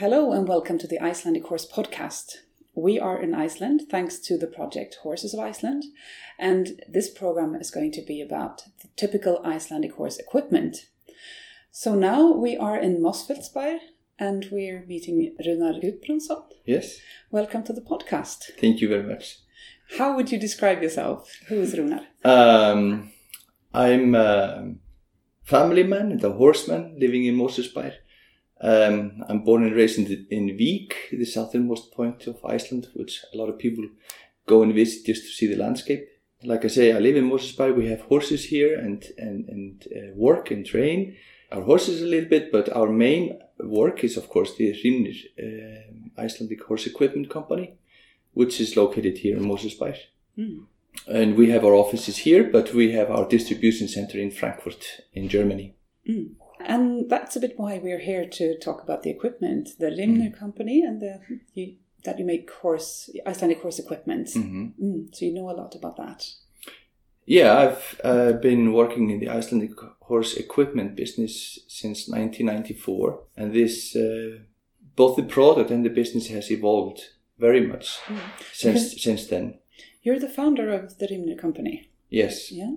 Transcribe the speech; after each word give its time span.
Hello 0.00 0.32
and 0.32 0.48
welcome 0.48 0.78
to 0.78 0.86
the 0.86 0.98
Icelandic 0.98 1.44
Horse 1.44 1.70
Podcast. 1.70 2.36
We 2.74 2.98
are 2.98 3.20
in 3.20 3.34
Iceland 3.34 3.82
thanks 3.90 4.18
to 4.20 4.38
the 4.38 4.46
project 4.46 4.96
Horses 5.02 5.34
of 5.34 5.40
Iceland, 5.40 5.84
and 6.38 6.80
this 6.88 7.10
program 7.10 7.54
is 7.54 7.70
going 7.70 7.92
to 7.92 8.00
be 8.00 8.22
about 8.22 8.62
the 8.80 8.88
typical 8.96 9.42
Icelandic 9.44 9.92
horse 9.96 10.16
equipment. 10.16 10.86
So 11.70 11.94
now 11.94 12.32
we 12.32 12.56
are 12.56 12.78
in 12.78 13.02
Mosfellsbær 13.02 13.78
and 14.18 14.46
we're 14.50 14.86
meeting 14.86 15.36
Runar 15.46 15.82
Gudbrandsson. 15.82 16.44
Yes, 16.64 16.98
Welcome 17.30 17.62
to 17.64 17.74
the 17.74 17.82
podcast. 17.82 18.52
thank 18.58 18.80
you 18.80 18.88
very 18.88 19.02
much. 19.02 19.40
How 19.98 20.16
would 20.16 20.32
you 20.32 20.38
describe 20.38 20.82
yourself? 20.82 21.30
Who 21.48 21.60
is 21.60 21.74
Runar? 21.74 22.06
Um, 22.24 23.12
I'm 23.74 24.14
a 24.14 24.76
family 25.44 25.82
man 25.82 26.10
and 26.12 26.24
a 26.24 26.32
horseman 26.32 26.96
living 26.98 27.26
in 27.26 27.36
Mosfellsbær. 27.36 27.96
Um, 28.62 29.24
I'm 29.28 29.42
born 29.42 29.64
and 29.64 29.74
raised 29.74 29.98
in, 29.98 30.04
the, 30.04 30.26
in 30.30 30.48
Vík, 30.48 30.92
the 31.10 31.24
southernmost 31.24 31.92
point 31.92 32.26
of 32.26 32.44
Iceland, 32.44 32.88
which 32.94 33.24
a 33.32 33.36
lot 33.36 33.48
of 33.48 33.58
people 33.58 33.84
go 34.46 34.62
and 34.62 34.74
visit 34.74 35.06
just 35.06 35.22
to 35.22 35.28
see 35.28 35.46
the 35.46 35.56
landscape. 35.56 36.06
Like 36.42 36.64
I 36.64 36.68
say, 36.68 36.92
I 36.92 36.98
live 36.98 37.16
in 37.16 37.30
Mosfellsbær. 37.30 37.76
We 37.76 37.88
have 37.88 38.02
horses 38.02 38.44
here 38.46 38.78
and 38.78 39.04
and 39.18 39.48
and 39.48 39.86
uh, 39.94 40.14
work 40.14 40.50
and 40.50 40.64
train 40.64 41.16
our 41.52 41.62
horses 41.62 42.02
a 42.02 42.06
little 42.06 42.28
bit, 42.28 42.52
but 42.52 42.74
our 42.74 42.88
main 42.88 43.38
work 43.58 44.04
is, 44.04 44.16
of 44.16 44.28
course, 44.28 44.56
the 44.56 44.72
Hrimnir 44.72 45.16
uh, 45.38 46.22
Icelandic 46.22 46.62
Horse 46.62 46.86
Equipment 46.86 47.28
Company, 47.28 47.74
which 48.32 48.60
is 48.60 48.76
located 48.76 49.18
here 49.18 49.36
in 49.36 49.44
Mosfellsbær. 49.44 49.96
Hmm. 50.36 50.60
And 51.06 51.36
we 51.36 51.50
have 51.50 51.64
our 51.64 51.74
offices 51.74 52.18
here, 52.18 52.44
but 52.44 52.74
we 52.74 52.92
have 52.92 53.10
our 53.10 53.28
distribution 53.28 53.88
center 53.88 54.18
in 54.18 54.30
Frankfurt, 54.30 55.02
in 55.12 55.28
Germany. 55.28 55.74
Mm. 56.08 56.34
And 56.66 57.08
that's 57.08 57.36
a 57.36 57.40
bit 57.40 57.54
why 57.58 57.78
we're 57.78 57.98
here 58.00 58.26
to 58.28 58.58
talk 58.58 58.82
about 58.82 59.02
the 59.02 59.10
equipment, 59.10 59.70
the 59.78 59.86
Hrimnir 59.90 60.36
company, 60.38 60.82
and 60.82 61.00
the 61.00 61.20
you, 61.54 61.74
that 62.04 62.18
you 62.18 62.24
make 62.24 62.50
horse 62.50 63.10
Icelandic 63.26 63.62
horse 63.62 63.78
equipment. 63.78 64.28
Mhm. 64.28 64.72
Mm, 64.82 65.14
so 65.14 65.24
you 65.24 65.34
know 65.34 65.50
a 65.50 65.56
lot 65.56 65.74
about 65.74 65.96
that. 65.96 66.26
Yeah, 67.26 67.56
I've 67.58 68.00
uh, 68.02 68.32
been 68.32 68.72
working 68.72 69.10
in 69.10 69.20
the 69.20 69.28
Icelandic 69.28 69.78
horse 70.00 70.34
equipment 70.34 70.96
business 70.96 71.60
since 71.68 72.08
1994, 72.08 73.20
and 73.36 73.52
this 73.52 73.94
uh, 73.94 74.38
both 74.96 75.16
the 75.16 75.22
product 75.22 75.70
and 75.70 75.84
the 75.84 75.90
business 75.90 76.28
has 76.28 76.50
evolved 76.50 77.00
very 77.38 77.66
much 77.66 77.98
since 78.52 79.02
since 79.02 79.26
then. 79.26 79.58
You're 80.02 80.18
the 80.18 80.28
founder 80.28 80.70
of 80.72 80.98
the 80.98 81.06
Hrimnir 81.06 81.38
company. 81.38 81.88
Yes, 82.08 82.50
Yeah. 82.50 82.72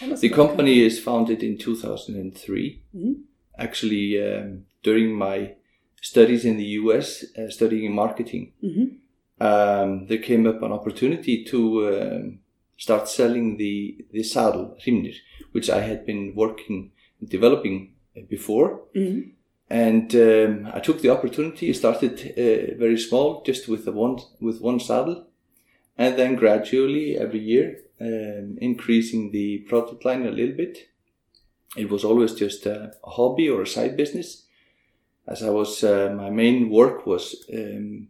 The 0.00 0.28
company 0.28 0.80
is 0.80 0.98
founded 0.98 1.42
in 1.42 1.56
2003. 1.58 2.80
Mhm. 2.94 3.14
Actually, 3.58 4.20
um, 4.22 4.64
during 4.82 5.14
my 5.14 5.54
studies 6.02 6.44
in 6.44 6.56
the 6.56 6.64
US, 6.80 7.24
uh, 7.38 7.48
studying 7.50 7.94
marketing, 7.94 8.52
Mhm. 8.62 8.86
um, 9.40 10.06
there 10.08 10.18
came 10.18 10.46
up 10.48 10.62
an 10.62 10.72
opportunity 10.72 11.44
to 11.44 11.58
um, 11.88 12.38
start 12.76 13.08
selling 13.08 13.56
the 13.56 13.96
the 14.12 14.22
saddle 14.22 14.76
Hrimnir, 14.84 15.14
which 15.52 15.70
I 15.70 15.80
had 15.80 16.04
been 16.06 16.34
working 16.34 16.90
developing 17.28 17.76
before, 18.28 18.68
Mhm. 18.94 19.30
and 19.70 20.14
um, 20.14 20.52
I 20.76 20.80
took 20.80 21.00
the 21.00 21.10
opportunity. 21.10 21.72
Started 21.72 22.12
uh, 22.36 22.76
very 22.78 22.98
small, 22.98 23.42
just 23.46 23.68
with 23.68 23.84
the 23.84 23.92
one 23.92 24.16
with 24.40 24.60
one 24.60 24.80
saddle, 24.80 25.26
and 25.96 26.18
then 26.18 26.36
gradually 26.36 27.16
every 27.16 27.40
year 27.40 27.78
um, 28.00 28.56
increasing 28.60 29.30
the 29.30 29.58
product 29.68 30.04
line 30.04 30.26
a 30.26 30.30
little 30.30 30.56
bit. 30.56 30.88
It 31.76 31.90
was 31.90 32.04
always 32.04 32.34
just 32.34 32.66
a, 32.66 32.94
hobby 33.04 33.48
or 33.48 33.62
a 33.62 33.66
side 33.66 33.96
business, 33.96 34.44
as 35.26 35.42
I 35.42 35.50
was 35.50 35.82
uh, 35.82 36.14
my 36.16 36.30
main 36.30 36.70
work 36.70 37.06
was. 37.06 37.44
Um, 37.52 38.08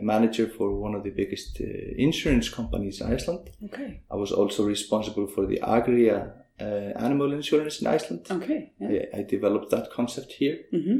manager 0.00 0.48
for 0.48 0.76
one 0.76 0.94
of 0.94 1.02
the 1.02 1.10
biggest 1.10 1.60
uh, 1.60 1.64
insurance 1.96 2.48
companies 2.48 3.00
in 3.00 3.12
Iceland. 3.12 3.50
Okay. 3.64 4.00
I 4.10 4.16
was 4.16 4.30
also 4.30 4.64
responsible 4.64 5.26
for 5.26 5.46
the 5.46 5.60
Agria 5.62 6.32
uh, 6.60 6.64
animal 6.64 7.32
insurance 7.32 7.80
in 7.80 7.86
Iceland. 7.86 8.26
Okay. 8.30 8.72
Yeah. 8.78 9.06
I, 9.14 9.20
I 9.20 9.22
developed 9.22 9.70
that 9.70 9.90
concept 9.90 10.32
here. 10.32 10.58
hmm 10.70 10.98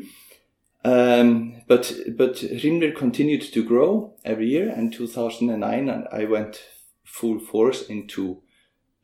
Um, 0.84 1.62
but 1.68 1.92
but 2.16 2.34
Hrimnir 2.36 2.94
continued 2.94 3.42
to 3.52 3.64
grow 3.64 4.14
every 4.24 4.48
year. 4.48 4.70
In 4.70 4.90
2009, 4.90 5.88
and 5.88 6.08
I 6.10 6.24
went 6.24 6.60
full 7.04 7.38
force 7.38 7.82
into 7.82 8.42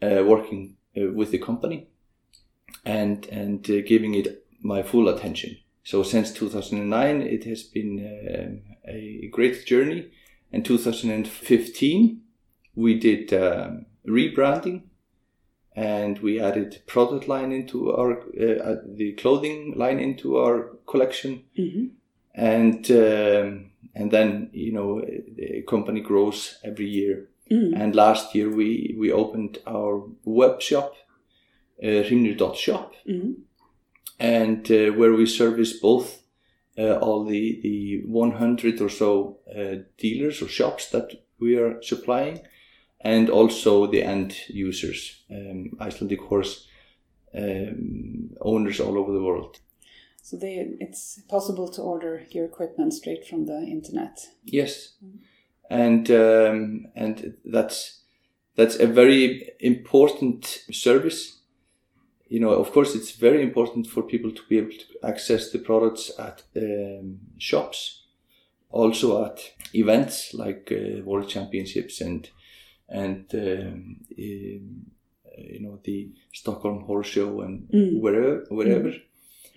uh, 0.02 0.24
working 0.26 0.76
uh, 0.96 1.12
with 1.12 1.30
the 1.30 1.38
company 1.38 1.88
and 2.84 3.26
and 3.26 3.68
uh, 3.70 3.82
giving 3.86 4.14
it 4.14 4.44
my 4.60 4.82
full 4.82 5.08
attention. 5.08 5.56
So 5.84 6.02
since 6.02 6.32
2009, 6.32 7.22
it 7.22 7.44
has 7.44 7.62
been 7.62 7.98
um 8.34 8.76
a 8.88 9.28
great 9.30 9.66
journey. 9.66 10.10
In 10.50 10.62
2015, 10.62 12.22
we 12.74 12.98
did 12.98 13.32
um, 13.34 13.86
rebranding 14.06 14.87
and 15.78 16.18
we 16.18 16.40
added 16.40 16.82
product 16.86 17.28
line 17.28 17.52
into 17.52 17.92
our 17.92 18.12
uh, 18.40 18.70
uh, 18.70 18.76
the 18.86 19.12
clothing 19.12 19.74
line 19.76 20.00
into 20.00 20.36
our 20.38 20.76
collection. 20.86 21.44
Hmm 21.56 21.86
and 22.38 22.88
um, 22.90 23.70
and 23.94 24.10
then 24.10 24.48
you 24.52 24.72
know 24.72 25.00
the 25.00 25.62
company 25.62 26.00
grows 26.00 26.58
every 26.64 26.86
year. 26.86 27.28
Mm. 27.50 27.80
and 27.80 27.94
last 27.94 28.34
year 28.34 28.50
we 28.50 28.94
we 28.98 29.10
opened 29.10 29.56
our 29.66 30.02
web 30.24 30.60
shop 30.60 30.92
uh, 31.82 32.04
Hrimnir.shop 32.06 32.94
hmm 33.06 33.32
and 34.20 34.70
uh, 34.70 34.90
where 34.98 35.14
we 35.14 35.24
service 35.24 35.72
both 35.80 36.22
uh, 36.76 36.98
all 36.98 37.24
the 37.24 37.58
the 37.62 38.02
100 38.04 38.82
or 38.82 38.90
so 38.90 39.38
uh, 39.56 39.76
dealers 39.96 40.42
or 40.42 40.48
shops 40.48 40.90
that 40.90 41.24
we 41.40 41.56
are 41.56 41.80
supplying 41.82 42.40
and 43.00 43.30
also 43.30 43.86
the 43.86 44.02
end 44.02 44.36
users 44.48 45.22
um, 45.30 45.70
Icelandic 45.80 46.20
horse 46.20 46.66
um, 47.34 48.30
owners 48.40 48.80
all 48.80 48.98
over 48.98 49.12
the 49.12 49.22
world 49.22 49.58
So 50.28 50.36
they, 50.36 50.76
it's 50.78 51.22
possible 51.28 51.68
to 51.68 51.80
order 51.80 52.26
your 52.32 52.44
equipment 52.44 52.92
straight 52.92 53.26
from 53.26 53.46
the 53.46 53.62
internet. 53.62 54.18
Yes, 54.44 54.92
and 55.70 56.10
um, 56.10 56.86
and 56.94 57.34
that's 57.46 58.02
that's 58.54 58.78
a 58.78 58.86
very 58.86 59.48
important 59.58 60.64
service. 60.70 61.38
You 62.28 62.40
know, 62.40 62.50
of 62.50 62.72
course, 62.72 62.94
it's 62.94 63.12
very 63.12 63.42
important 63.42 63.86
for 63.86 64.02
people 64.02 64.30
to 64.32 64.42
be 64.50 64.58
able 64.58 64.72
to 64.72 65.06
access 65.08 65.50
the 65.50 65.60
products 65.60 66.10
at 66.18 66.42
um, 66.56 67.20
shops, 67.38 68.04
also 68.70 69.24
at 69.24 69.40
events 69.72 70.34
like 70.34 70.70
uh, 70.70 71.02
World 71.04 71.30
Championships 71.30 72.02
and 72.02 72.28
and 72.88 73.24
um, 73.34 73.96
um, 74.18 74.86
you 75.38 75.60
know 75.60 75.78
the 75.84 76.10
Stockholm 76.32 76.82
Horse 76.84 77.08
Show 77.08 77.40
and 77.42 77.68
Mm. 77.72 78.00
wherever 78.00 78.44
wherever. 78.50 78.92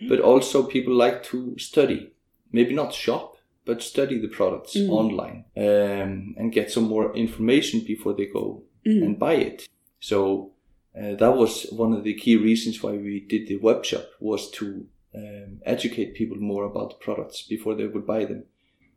But 0.10 0.20
also, 0.20 0.64
people 0.64 0.94
like 0.96 1.24
to 1.32 1.56
study, 1.60 2.12
maybe 2.52 2.74
not 2.74 2.94
shop, 2.94 3.36
but 3.66 3.82
study 3.84 4.20
the 4.20 4.28
products 4.28 4.76
Mm. 4.76 4.90
online 4.90 5.46
um, 5.58 6.36
and 6.38 6.52
get 6.54 6.72
some 6.72 6.88
more 6.88 7.16
information 7.16 7.82
before 7.86 8.14
they 8.16 8.26
go 8.26 8.64
Mm. 8.86 9.04
and 9.06 9.20
buy 9.20 9.36
it. 9.36 9.68
So 10.00 10.52
uh, 11.00 11.16
that 11.16 11.38
was 11.38 11.68
one 11.72 11.94
of 11.98 12.04
the 12.04 12.14
key 12.16 12.36
reasons 12.36 12.82
why 12.84 12.92
we 12.98 13.20
did 13.30 13.48
the 13.48 13.58
web 13.58 13.86
shop 13.86 14.06
was 14.20 14.50
to 14.52 14.66
um, 15.14 15.60
educate 15.66 16.14
people 16.16 16.38
more 16.38 16.64
about 16.66 16.90
the 16.90 16.96
products 17.06 17.42
before 17.48 17.76
they 17.76 17.86
would 17.88 18.06
buy 18.08 18.26
them, 18.26 18.44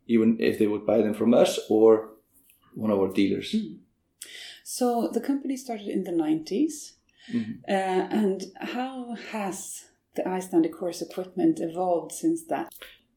even 0.07 0.37
if 0.39 0.57
they 0.57 0.67
would 0.67 0.85
buy 0.85 1.01
them 1.01 1.13
from 1.13 1.33
us 1.33 1.59
or 1.69 2.09
one 2.73 2.89
of 2.91 2.99
our 2.99 3.11
dealers. 3.13 3.53
Mm. 3.53 3.77
So 4.63 5.09
the 5.13 5.21
company 5.21 5.57
started 5.57 5.87
in 5.87 6.03
the 6.03 6.11
90s. 6.11 6.93
Mhm. 7.33 7.59
Uh, 7.67 8.07
and 8.11 8.43
how 8.59 9.15
has 9.31 9.85
the 10.15 10.27
Icelandic 10.27 10.75
horse 10.75 11.01
equipment 11.01 11.59
evolved 11.59 12.11
since 12.11 12.43
that? 12.47 12.73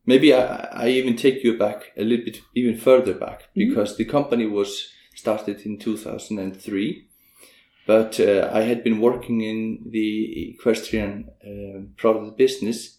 Maybe 0.06 0.32
I, 0.32 0.86
I 0.86 0.88
even 0.88 1.16
take 1.16 1.44
you 1.44 1.58
back 1.58 1.92
a 1.96 2.02
little 2.02 2.24
bit 2.24 2.40
even 2.54 2.76
further 2.76 3.14
back 3.14 3.48
because 3.54 3.96
the 3.96 4.04
company 4.06 4.46
was 4.46 4.88
started 5.14 5.66
in 5.66 5.78
2003 5.78 7.04
but 7.86 8.20
uh, 8.20 8.50
I 8.52 8.62
had 8.62 8.84
been 8.84 9.00
working 9.00 9.40
in 9.40 9.80
the 9.90 10.50
equestrian 10.54 11.28
uh, 11.44 11.80
product 11.96 12.36
business 12.38 12.98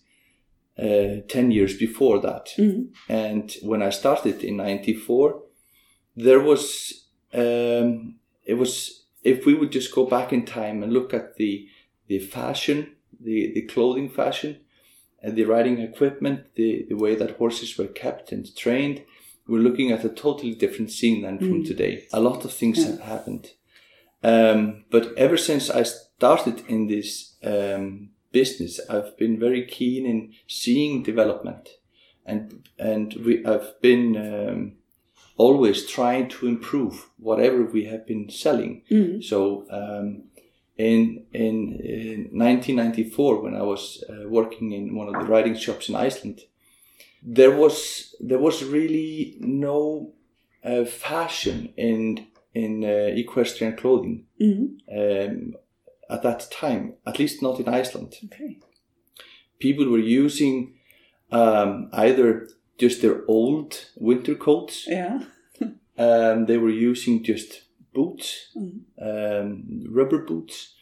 uh, 0.77 1.21
10 1.27 1.51
years 1.51 1.77
before 1.77 2.19
that 2.21 2.49
Mhm. 2.57 2.89
and 3.07 3.55
when 3.63 3.81
I 3.81 3.89
started 3.91 4.43
in 4.43 4.57
94 4.57 5.41
there 6.15 6.41
was 6.41 6.98
um, 7.33 8.15
it 8.45 8.55
was 8.55 9.03
if 9.23 9.45
we 9.45 9.53
would 9.53 9.71
just 9.71 9.93
go 9.93 10.05
back 10.05 10.31
in 10.33 10.45
time 10.45 10.83
and 10.83 10.93
look 10.93 11.13
at 11.13 11.35
the 11.35 11.67
the 12.07 12.19
fashion 12.19 12.95
the, 13.21 13.51
the 13.53 13.61
clothing 13.63 14.09
fashion 14.09 14.61
and 15.21 15.35
the 15.35 15.43
riding 15.43 15.79
equipment, 15.79 16.45
the, 16.55 16.85
the 16.87 16.95
way 16.95 17.15
that 17.15 17.31
horses 17.37 17.77
were 17.77 17.87
kept 17.87 18.31
and 18.31 18.55
trained, 18.55 19.03
we're 19.47 19.59
looking 19.59 19.91
at 19.91 20.05
a 20.05 20.09
totally 20.09 20.53
different 20.55 20.91
scene 20.91 21.21
than 21.23 21.37
from 21.39 21.63
Mm. 21.63 21.67
today. 21.67 22.03
A 22.13 22.21
lot 22.21 22.45
of 22.45 22.53
things 22.53 22.77
Yeah. 22.79 22.91
have 22.91 23.01
happened. 23.01 23.51
Um, 24.23 24.85
but 24.89 25.13
ever 25.17 25.37
since 25.37 25.69
I 25.69 25.83
started 25.83 26.63
in 26.67 26.87
this 26.87 27.35
um, 27.43 28.11
business, 28.31 28.79
I've 28.89 29.17
been 29.17 29.39
very 29.39 29.65
keen 29.65 30.05
in 30.05 30.33
seeing 30.47 31.03
development 31.03 31.69
and 32.25 32.69
and 32.77 33.13
we 33.25 33.43
I've 33.45 33.81
been 33.81 34.15
um, 34.15 34.73
always 35.39 35.85
trying 35.87 36.27
to 36.29 36.47
improve 36.47 36.93
whatever 37.17 37.63
we 37.63 37.85
have 37.85 38.05
been 38.05 38.29
selling. 38.29 38.83
Mm. 38.91 39.23
So 39.23 39.65
um, 39.71 40.23
in, 40.77 41.25
in 41.33 41.57
in 41.83 42.19
1994, 42.31 43.41
when 43.43 43.55
I 43.55 43.63
was 43.63 44.03
uh, 44.09 44.27
working 44.29 44.71
in 44.73 44.95
one 44.95 45.07
of 45.09 45.15
the 45.19 45.27
riding 45.33 45.55
shops 45.57 45.89
in 45.89 45.95
Iceland, 45.95 46.41
there 47.37 47.55
was 47.61 48.15
there 48.29 48.39
was 48.47 48.63
really 48.63 49.37
no 49.39 50.13
uh, 50.63 50.85
fashion 50.85 51.73
in 51.77 52.27
in 52.53 52.83
uh, 52.83 53.09
equestrian 53.23 53.75
clothing 53.75 54.25
Mm. 54.41 54.67
um, 54.97 55.55
at 56.09 56.21
that 56.23 56.49
time, 56.51 56.93
at 57.05 57.19
least 57.19 57.41
not 57.41 57.59
in 57.59 57.67
Iceland. 57.81 58.15
Okay. 58.25 58.57
People 59.59 59.85
were 59.91 60.23
using 60.23 60.73
um, 61.31 61.89
either 61.93 62.47
just 62.79 63.01
their 63.01 63.23
old 63.27 63.75
winter 63.97 64.35
coats, 64.35 64.87
Yeah. 64.87 65.19
um, 65.97 66.45
they 66.45 66.57
were 66.57 66.69
using 66.91 67.23
just 67.23 67.63
boots, 67.93 68.51
Mm. 68.55 68.81
um, 69.01 69.83
rubber 69.89 70.19
boots, 70.25 70.75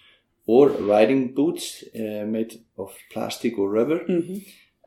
or 0.45 0.69
riding 0.69 1.33
boots 1.33 1.83
uh, 1.95 2.25
made 2.25 2.53
of 2.77 2.95
plastic 3.11 3.57
or 3.57 3.69
rubber. 3.69 3.99
hmm 4.05 4.37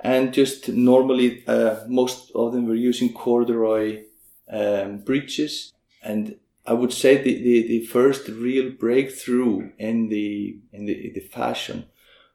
And 0.02 0.32
just 0.32 0.68
normally, 0.68 1.44
uh, 1.46 1.74
most 1.88 2.30
of 2.34 2.52
them 2.52 2.66
were 2.66 2.88
using 2.88 3.12
corduroy 3.12 4.04
um, 4.50 4.98
breeches. 5.04 5.72
And 6.02 6.36
I 6.66 6.72
would 6.72 6.92
say 6.92 7.16
the, 7.22 7.34
the, 7.34 7.68
the 7.68 7.86
first 7.86 8.28
real 8.28 8.70
breakthrough 8.70 9.70
in 9.78 10.08
the 10.08 10.58
in 10.72 10.86
the, 10.86 11.12
the 11.14 11.20
fashion 11.20 11.84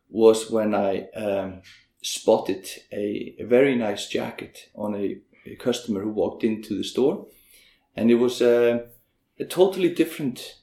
was 0.09 0.51
when 0.51 0.75
I 0.75 1.07
um, 1.15 1.61
spotted 2.05 2.67
a, 2.91 3.35
a 3.39 3.43
very 3.45 3.75
nice 3.75 4.07
jacket 4.07 4.69
on 4.75 4.95
a, 4.95 5.17
a 5.45 5.55
customer 5.55 6.01
who 6.01 6.09
walked 6.11 6.43
into 6.43 6.77
the 6.77 6.83
store, 6.83 7.25
and 7.95 8.11
it 8.11 8.15
was 8.15 8.41
a, 8.41 8.85
a 9.39 9.45
totally 9.45 9.89
different 9.89 10.55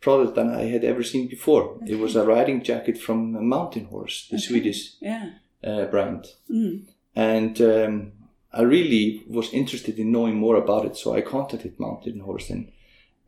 product 0.00 0.34
than 0.34 0.48
I 0.50 0.64
had 0.64 0.84
ever 0.84 1.02
seen 1.04 1.28
before. 1.28 1.78
It 1.86 1.98
was 1.98 2.16
a 2.16 2.24
riding 2.34 2.62
jacket 2.64 2.98
from 2.98 3.36
a 3.36 3.40
Mountain 3.40 3.84
Horse, 3.86 4.26
the 4.30 4.36
Okay. 4.36 4.46
Swedish 4.46 4.94
Yeah. 5.00 5.30
uh, 5.64 5.84
brand 5.86 6.24
Mm. 6.50 6.86
and 7.14 7.60
um, 7.60 8.12
I 8.52 8.62
really 8.62 9.22
was 9.28 9.52
interested 9.52 9.98
in 9.98 10.10
knowing 10.12 10.36
more 10.36 10.56
about 10.56 10.84
it. 10.86 10.96
So 10.96 11.14
I 11.14 11.20
contacted 11.20 11.78
Mountain 11.78 12.20
Horse 12.20 12.50
and, 12.50 12.72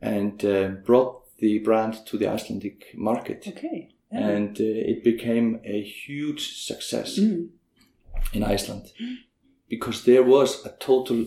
and 0.01 0.43
uh, 0.43 0.67
brought 0.85 1.21
the 1.37 1.59
brand 1.59 1.93
to 2.07 2.17
the 2.17 2.27
Icelandic 2.27 2.85
market, 2.95 3.45
Okay. 3.47 3.89
Yeah. 4.11 4.27
and 4.29 4.57
uh, 4.59 4.63
it 4.91 5.03
became 5.03 5.59
a 5.63 5.81
huge 5.81 6.41
success 6.67 7.17
Mm. 7.19 7.49
In 8.33 8.43
Iceland 8.43 8.91
because 9.69 10.03
there 10.03 10.23
was 10.23 10.65
a 10.65 10.69
total 10.79 11.25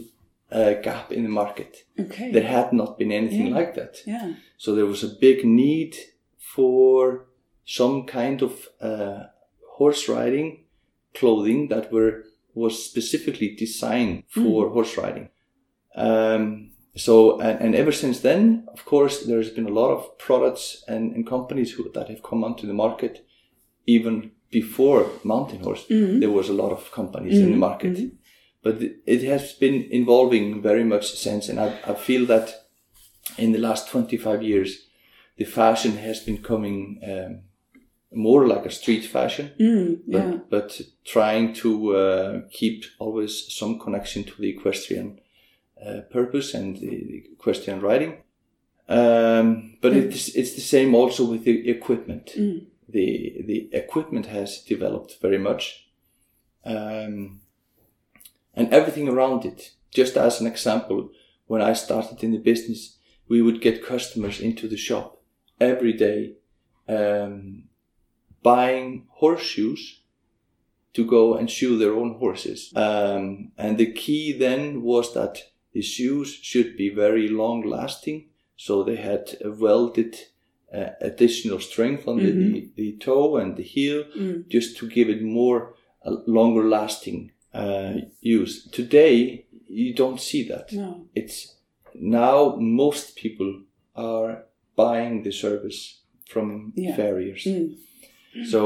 uh, 0.53 0.75
gap 0.83 1.11
in 1.13 1.23
the 1.23 1.29
market. 1.29 1.85
Okay. 1.99 2.31
There 2.31 2.47
had 2.47 2.73
not 2.73 2.99
been 2.99 3.13
anything 3.13 3.49
Yeah. 3.49 3.55
like 3.59 3.75
that. 3.75 3.97
yeah. 4.07 4.35
So 4.59 4.75
there 4.75 4.87
was 4.87 5.03
a 5.05 5.17
big 5.21 5.45
need 5.45 5.97
for 6.39 7.27
some 7.65 8.05
kind 8.07 8.43
of 8.43 8.69
uh, 8.81 9.25
horse 9.79 10.09
riding 10.09 10.65
clothing 11.15 11.69
that 11.69 11.91
were 11.93 12.25
was 12.55 12.85
specifically 12.85 13.57
designed 13.57 14.23
for 14.29 14.69
horse 14.71 14.97
riding. 14.97 15.29
Um, 15.97 16.71
so 16.97 17.41
and, 17.41 17.61
and 17.61 17.75
ever 17.75 17.91
since 17.93 18.21
then, 18.21 18.65
of 18.73 18.85
course, 18.85 19.25
there's 19.27 19.51
been 19.51 19.67
a 19.67 19.73
lot 19.81 19.91
of 19.91 20.17
products 20.19 20.85
and, 20.87 21.13
and 21.15 21.27
companies 21.27 21.73
who, 21.73 21.91
that 21.93 22.09
have 22.09 22.23
come 22.23 22.45
onto 22.45 22.67
the 22.67 22.73
market. 22.75 23.27
Even 23.87 24.31
before 24.61 25.03
Mountain 25.23 25.61
Horse, 25.67 25.85
Mhm. 25.91 26.21
there 26.21 26.35
was 26.39 26.49
a 26.49 26.53
lot 26.63 26.73
of 26.73 26.91
companies 27.01 27.39
in 27.45 27.51
the 27.51 27.57
Mhm, 27.57 27.67
market 27.69 27.97
mhm. 27.97 28.11
but 28.65 28.77
it 29.07 29.23
has 29.33 29.45
been 29.59 29.77
evolving 30.01 30.63
very 30.63 30.85
much 30.85 31.07
since 31.25 31.51
and 31.51 31.59
I, 31.67 31.69
I 31.93 31.95
feel 32.09 32.27
that 32.27 32.47
in 33.39 33.53
the 33.53 33.59
last 33.69 33.83
25 33.93 34.43
years 34.43 34.71
the 35.37 35.45
fashion 35.45 35.93
has 36.07 36.25
been 36.27 36.39
coming 36.43 36.79
um, 37.13 37.33
more 38.29 38.47
like 38.53 38.67
a 38.67 38.71
street 38.81 39.05
fashion 39.17 39.47
Mm. 39.59 39.99
but, 40.07 40.25
Yeah. 40.25 40.39
but 40.51 40.81
trying 41.15 41.55
to 41.63 41.69
uh, 41.97 42.33
keep 42.59 42.85
always 42.99 43.33
some 43.59 43.79
connection 43.79 44.25
to 44.25 44.33
the 44.41 44.49
equestrian 44.57 45.09
uh, 45.87 46.01
purpose 46.17 46.59
and 46.59 46.77
the, 46.83 46.89
the 47.11 47.19
equestrian 47.37 47.81
riding 47.81 48.13
um, 48.89 49.77
but 49.83 49.93
Mm. 49.93 50.05
it's, 50.05 50.29
it's 50.41 50.55
the 50.55 50.61
same 50.75 50.91
also 51.01 51.23
with 51.31 51.43
the 51.45 51.57
equipment 51.77 52.27
Mm. 52.37 52.61
The 52.95 53.43
the 53.47 53.69
equipment 53.73 54.27
has 54.27 54.63
developed 54.63 55.19
very 55.21 55.39
much, 55.39 55.89
um, 56.65 57.41
and 58.55 58.73
everything 58.73 59.09
around 59.09 59.45
it. 59.45 59.73
Just 59.91 60.17
as 60.17 60.41
an 60.41 60.47
example, 60.47 61.11
when 61.47 61.61
I 61.61 61.75
started 61.75 62.25
in 62.25 62.33
the 62.33 62.39
business, 62.39 62.97
we 63.29 63.43
would 63.43 63.61
get 63.61 63.87
customers 63.87 64.41
into 64.41 64.69
the 64.69 64.77
shop 64.77 65.21
every 65.61 65.93
day, 65.93 66.37
um, 66.89 67.65
buying 68.43 69.07
horseshoes 69.11 70.01
to 70.95 71.05
go 71.05 71.35
and 71.35 71.51
shoe 71.51 71.77
their 71.77 71.95
own 71.95 72.15
horses. 72.19 72.73
Um, 72.77 73.53
and 73.59 73.77
the 73.77 73.93
key 73.93 74.33
then 74.33 74.83
was 74.83 75.13
that 75.15 75.39
the 75.73 75.83
shoes 75.83 76.33
should 76.43 76.77
be 76.77 76.89
very 76.89 77.29
long 77.29 77.63
lasting, 77.63 78.29
so 78.57 78.85
they 78.85 78.97
had 78.97 79.37
a 79.45 79.51
welded 79.51 80.17
uh, 80.75 80.91
additional 81.01 81.61
strength 81.61 82.09
on 82.09 82.17
the, 82.19 82.31
the, 82.33 82.71
the 82.77 82.93
toe 82.99 83.37
and 83.37 83.57
the 83.57 83.63
heel 83.63 84.05
Mm. 84.17 84.49
just 84.49 84.77
to 84.79 84.89
give 84.89 85.09
it 85.15 85.23
more 85.23 85.75
uh, 86.07 86.17
longer 86.27 86.65
lasting 86.69 87.31
uh, 87.55 87.93
use. 88.21 88.69
Today, 88.71 89.47
you 89.69 89.95
don't 89.95 90.21
see 90.21 90.43
that. 90.49 90.73
No. 90.73 91.07
It's 91.15 91.57
now 91.95 92.57
most 92.59 93.17
people 93.17 93.63
are 93.95 94.45
buying 94.77 95.23
the 95.23 95.33
service 95.33 96.01
from 96.27 96.73
Yeah. 96.77 96.97
farriers. 96.97 97.45
Mm. 97.45 97.77
So 98.51 98.61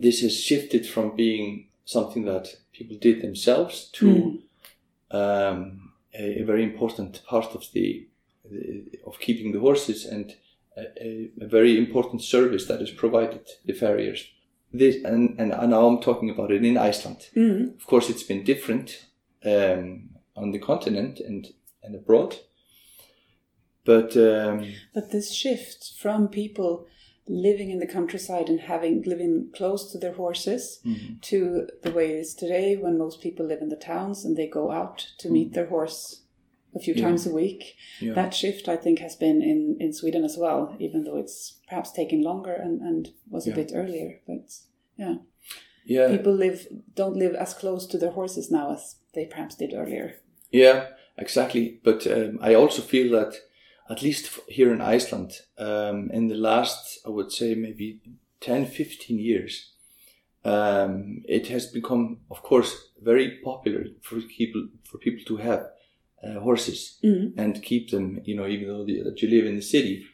this 0.00 0.20
has 0.22 0.38
shifted 0.40 0.86
from 0.86 1.16
being 1.16 1.68
something 1.84 2.24
that 2.26 2.56
people 2.72 2.96
did 3.00 3.20
themselves 3.20 3.90
to 3.98 4.06
Mm. 4.06 4.38
um, 5.10 5.92
a, 6.14 6.40
a 6.42 6.44
very 6.44 6.62
important 6.62 7.22
part 7.26 7.54
of 7.54 7.62
the, 7.72 8.06
the 8.50 8.84
of 9.06 9.18
keeping 9.18 9.52
the 9.52 9.60
horses 9.60 10.04
and 10.06 10.34
a, 10.76 11.30
a, 11.40 11.46
very 11.46 11.78
important 11.78 12.22
service 12.22 12.66
that 12.66 12.80
is 12.80 12.90
provided 12.90 13.46
the 13.64 13.72
farriers. 13.72 14.26
This 14.72 14.96
and, 15.04 15.38
and 15.38 15.50
now 15.50 15.86
I'm 15.86 16.00
talking 16.00 16.30
about 16.30 16.50
it 16.50 16.64
in 16.64 16.78
Iceland. 16.78 17.28
Mm. 17.36 17.76
Of 17.76 17.86
course, 17.86 18.08
it's 18.08 18.22
been 18.22 18.42
different 18.42 19.06
um, 19.44 20.10
on 20.34 20.52
the 20.52 20.58
continent 20.58 21.20
and 21.20 21.48
and 21.82 21.94
abroad. 21.94 22.36
But 23.84 24.16
um, 24.16 24.72
But 24.94 25.10
this 25.10 25.32
shift 25.32 25.92
from 25.98 26.28
people 26.28 26.86
living 27.28 27.70
in 27.70 27.78
the 27.78 27.86
countryside 27.86 28.48
and 28.48 28.60
having 28.60 29.02
living 29.02 29.50
close 29.54 29.92
to 29.92 29.98
their 29.98 30.14
horses 30.14 30.80
mhm, 30.84 31.20
to 31.20 31.68
the 31.82 31.92
way 31.92 32.10
it 32.10 32.18
is 32.18 32.34
today 32.34 32.76
when 32.76 32.98
most 32.98 33.20
people 33.20 33.46
live 33.46 33.62
in 33.62 33.68
the 33.68 33.76
towns 33.76 34.24
and 34.24 34.36
they 34.36 34.48
go 34.48 34.72
out 34.72 35.06
to 35.18 35.30
meet 35.30 35.52
their 35.52 35.66
horse 35.66 36.21
a 36.74 36.78
few 36.78 36.94
Yeah. 36.94 37.04
times 37.06 37.26
a 37.26 37.32
week. 37.32 37.76
yeah, 38.00 38.14
That 38.14 38.34
shift, 38.34 38.68
I 38.68 38.76
think, 38.76 38.98
has 39.00 39.16
been 39.16 39.42
in, 39.42 39.76
in 39.80 39.92
Sweden 39.92 40.24
as 40.24 40.36
well, 40.38 40.76
even 40.78 41.04
though 41.04 41.18
it's 41.18 41.60
perhaps 41.68 41.90
taken 41.92 42.22
longer 42.22 42.52
and, 42.54 42.80
and 42.80 43.08
was 43.30 43.46
a 43.46 43.50
Yeah. 43.50 43.56
bit 43.56 43.72
earlier. 43.74 44.20
But 44.26 44.52
yeah, 44.96 45.16
yeah, 45.84 46.08
people 46.16 46.32
live 46.34 46.66
don't 46.94 47.16
live 47.16 47.34
as 47.34 47.54
close 47.54 47.86
to 47.88 47.98
their 47.98 48.12
horses 48.12 48.50
now 48.50 48.72
as 48.72 48.96
they 49.14 49.26
perhaps 49.26 49.54
did 49.56 49.74
earlier. 49.74 50.14
Yeah, 50.50 50.88
exactly. 51.18 51.80
But 51.84 52.06
um, 52.06 52.38
I 52.40 52.54
also 52.54 52.82
feel 52.82 53.10
that, 53.12 53.34
at 53.90 54.02
least 54.02 54.30
here 54.48 54.72
in 54.72 54.80
Iceland, 54.80 55.32
um, 55.58 56.10
in 56.12 56.28
the 56.28 56.36
last, 56.36 57.00
I 57.06 57.10
would 57.10 57.32
say, 57.32 57.54
maybe 57.54 58.00
10, 58.40 58.66
15 58.66 59.18
years, 59.18 59.72
um, 60.44 61.22
it 61.28 61.48
has 61.48 61.66
become, 61.66 62.18
of 62.30 62.42
course, 62.42 62.88
very 63.00 63.38
popular 63.44 63.84
for 64.00 64.20
people 64.20 64.68
for 64.84 64.98
people 64.98 65.24
to 65.26 65.36
have 65.36 65.66
uh, 66.24 66.40
horses 66.40 66.98
Mm. 67.02 67.32
and 67.36 67.62
keep 67.62 67.90
them. 67.90 68.20
You 68.24 68.36
know, 68.36 68.46
even 68.46 68.68
though 68.68 68.84
the, 68.84 69.02
that 69.02 69.22
you 69.22 69.28
live 69.28 69.46
in 69.46 69.56
the 69.56 69.62
city. 69.62 70.04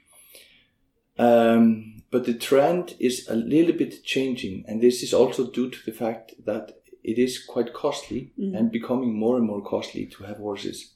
Um, 1.18 2.02
but 2.10 2.24
the 2.24 2.34
trend 2.34 2.94
is 3.00 3.26
a 3.28 3.34
little 3.34 3.72
bit 3.76 4.04
changing, 4.04 4.64
and 4.68 4.80
this 4.80 5.02
is 5.02 5.12
also 5.12 5.50
due 5.50 5.68
to 5.70 5.78
the 5.84 5.92
fact 5.92 6.32
that 6.46 6.72
it 7.02 7.18
is 7.18 7.44
quite 7.44 7.72
costly 7.74 8.32
Mm. 8.38 8.56
and 8.58 8.70
becoming 8.72 9.14
more 9.18 9.36
and 9.36 9.46
more 9.46 9.62
costly 9.62 10.06
to 10.06 10.24
have 10.24 10.36
horses. 10.38 10.94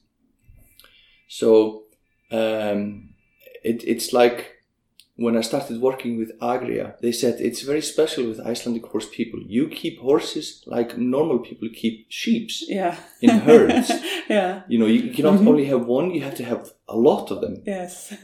So 1.27 1.83
um, 2.31 3.09
it, 3.63 3.83
it's 3.85 4.13
like 4.13 4.52
when 5.15 5.37
I 5.37 5.41
started 5.41 5.79
working 5.79 6.17
with 6.17 6.31
Agria, 6.39 6.97
they 7.01 7.11
said 7.11 7.39
it's 7.39 7.61
very 7.61 7.81
special 7.81 8.25
with 8.27 8.39
Icelandic 8.39 8.85
horse 8.87 9.07
people. 9.09 9.39
You 9.45 9.67
keep 9.67 9.99
horses 9.99 10.63
like 10.65 10.97
normal 10.97 11.39
people 11.39 11.69
keep 11.73 12.05
sheep 12.09 12.49
Yeah. 12.67 12.95
in 13.21 13.29
herds. 13.29 13.91
yeah. 14.29 14.63
you 14.67 14.79
know, 14.79 14.87
you 14.87 15.11
cannot 15.11 15.39
Mhm. 15.39 15.47
only 15.47 15.65
have 15.65 15.85
one; 15.85 16.11
you 16.15 16.21
have 16.21 16.35
to 16.37 16.43
have 16.43 16.73
a 16.87 16.97
lot 16.97 17.31
of 17.31 17.41
them. 17.41 17.61
Yes. 17.65 18.13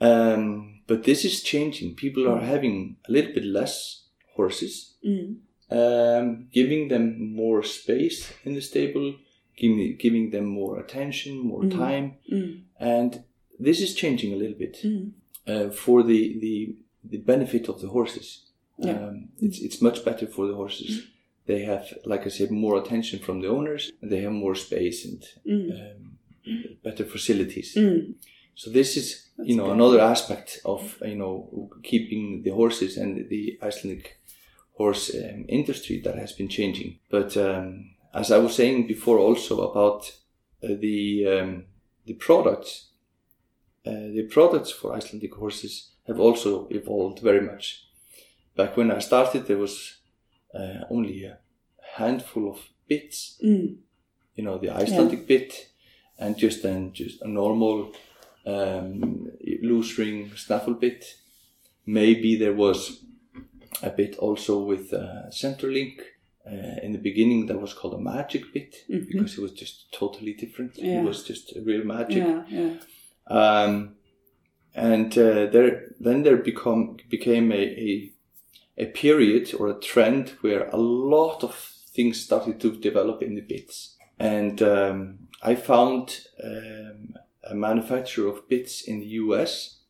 Um, 0.00 0.80
but 0.88 1.04
this 1.04 1.24
is 1.24 1.42
changing. 1.42 1.94
People 1.94 2.28
are 2.28 2.40
having 2.40 2.96
a 3.08 3.12
little 3.12 3.32
bit 3.32 3.44
less 3.44 4.02
horses 4.34 4.94
mm. 5.06 5.36
um, 5.70 6.48
giving 6.52 6.88
them 6.88 7.34
more 7.36 7.62
space 7.62 8.32
in 8.44 8.54
the 8.54 8.60
stable, 8.60 9.14
giving 9.56 9.96
giving 9.98 10.30
them 10.30 10.46
more 10.46 10.80
attention, 10.80 11.38
more 11.38 11.62
Mm. 11.62 11.70
time, 11.70 12.06
Mm. 12.32 12.62
and 12.80 13.22
this 13.60 13.80
is 13.80 13.94
changing 13.94 14.32
a 14.32 14.36
little 14.36 14.58
bit 14.58 14.78
Mm. 14.82 15.12
Uh, 15.46 15.70
for 15.70 16.02
the, 16.02 16.38
the 16.40 16.76
the 17.04 17.18
benefit 17.18 17.68
of 17.68 17.80
the 17.80 17.88
horses. 17.88 18.42
Yeah. 18.78 18.94
Mm. 18.94 19.08
Um, 19.08 19.28
it's 19.40 19.58
it's 19.60 19.80
much 19.82 20.04
better 20.04 20.26
for 20.26 20.46
the 20.46 20.54
horses. 20.54 21.02
They 21.46 21.64
have, 21.64 21.92
like 22.04 22.24
I 22.26 22.30
said, 22.30 22.50
more 22.50 22.78
attention 22.78 23.18
from 23.18 23.40
the 23.40 23.48
owners. 23.48 23.90
And 24.00 24.10
they 24.12 24.20
have 24.22 24.32
more 24.32 24.54
space 24.54 25.04
and 25.04 25.22
Mm. 25.46 25.70
um, 25.72 26.18
better 26.84 27.04
facilities. 27.04 27.74
Mm. 27.74 28.14
So 28.54 28.70
this 28.70 28.96
is, 28.96 29.28
That's 29.36 29.48
you 29.48 29.56
know, 29.56 29.66
good. 29.66 29.72
another 29.74 30.00
aspect 30.00 30.60
of 30.64 30.98
you 31.04 31.16
know 31.16 31.70
keeping 31.82 32.42
the 32.44 32.50
horses 32.50 32.96
and 32.96 33.28
the 33.28 33.58
Icelandic 33.62 34.18
horse 34.78 35.14
um, 35.14 35.44
industry 35.48 36.00
that 36.04 36.16
has 36.18 36.32
been 36.32 36.48
changing. 36.48 36.98
But 37.10 37.36
um, 37.36 37.94
as 38.14 38.30
I 38.30 38.38
was 38.38 38.54
saying 38.54 38.86
before, 38.86 39.18
also 39.18 39.60
about 39.70 40.00
uh, 40.62 40.68
the 40.80 41.26
um, 41.26 41.64
the 42.06 42.14
products, 42.14 42.88
the 43.84 44.28
products 44.30 44.70
for 44.70 44.94
Icelandic 44.94 45.34
horses 45.34 45.90
have 46.06 46.20
also 46.20 46.68
evolved 46.70 47.20
very 47.20 47.40
much. 47.40 47.84
Back 48.56 48.76
when 48.76 48.90
I 48.90 48.98
started, 49.00 49.46
there 49.46 49.58
was 49.58 49.96
uh, 50.54 50.84
only 50.90 51.24
a 51.24 51.38
handful 51.96 52.50
of 52.50 52.58
bits 52.88 53.38
Mm. 53.42 53.76
you 54.36 54.44
know, 54.44 54.58
the 54.58 54.70
Icelandic 54.70 55.26
bit, 55.26 55.68
and 56.18 56.36
just 56.36 56.62
then 56.62 56.92
just 56.92 57.22
a 57.22 57.28
normal 57.28 57.92
um, 58.46 59.30
loose 59.62 59.98
ring 59.98 60.30
snaffle 60.36 60.74
bit. 60.74 61.04
Maybe 61.86 62.36
there 62.36 62.54
was 62.54 63.04
a 63.82 63.90
bit 63.90 64.16
also 64.18 64.62
with 64.64 64.92
uh, 64.92 65.28
Centerlink. 65.30 66.00
Uh, 66.44 66.80
in 66.82 66.92
the 66.92 66.98
beginning, 66.98 67.46
that 67.46 67.60
was 67.60 67.72
called 67.74 67.94
a 67.94 67.98
magic 67.98 68.52
bit 68.52 68.84
Mhm. 68.88 69.06
because 69.08 69.38
it 69.38 69.42
was 69.42 69.52
just 69.52 69.92
totally 69.92 70.34
different. 70.34 70.76
Yeah. 70.76 71.00
It 71.00 71.04
was 71.04 71.24
just 71.24 71.56
a 71.56 71.60
real 71.60 71.84
magic. 71.84 72.16
Yeah. 72.48 72.74
Um, 73.26 73.96
and 74.74 75.12
uh, 75.18 75.46
there, 75.46 75.88
then 76.00 76.22
there 76.22 76.38
become 76.38 76.96
became 77.10 77.52
a, 77.52 77.56
a 77.56 78.12
a 78.78 78.86
period 78.86 79.54
or 79.58 79.68
a 79.68 79.80
trend 79.80 80.30
where 80.40 80.68
a 80.70 80.76
lot 80.78 81.44
of 81.44 81.54
things 81.94 82.20
started 82.20 82.58
to 82.60 82.74
develop 82.76 83.22
in 83.22 83.34
the 83.34 83.42
bits. 83.42 83.96
And 84.18 84.62
um, 84.62 85.18
I 85.42 85.54
found 85.56 86.26
um, 86.42 87.14
a 87.44 87.54
manufacturer 87.54 88.28
of 88.28 88.48
bits 88.48 88.80
in 88.82 89.00
the 89.00 89.06
US 89.06 89.80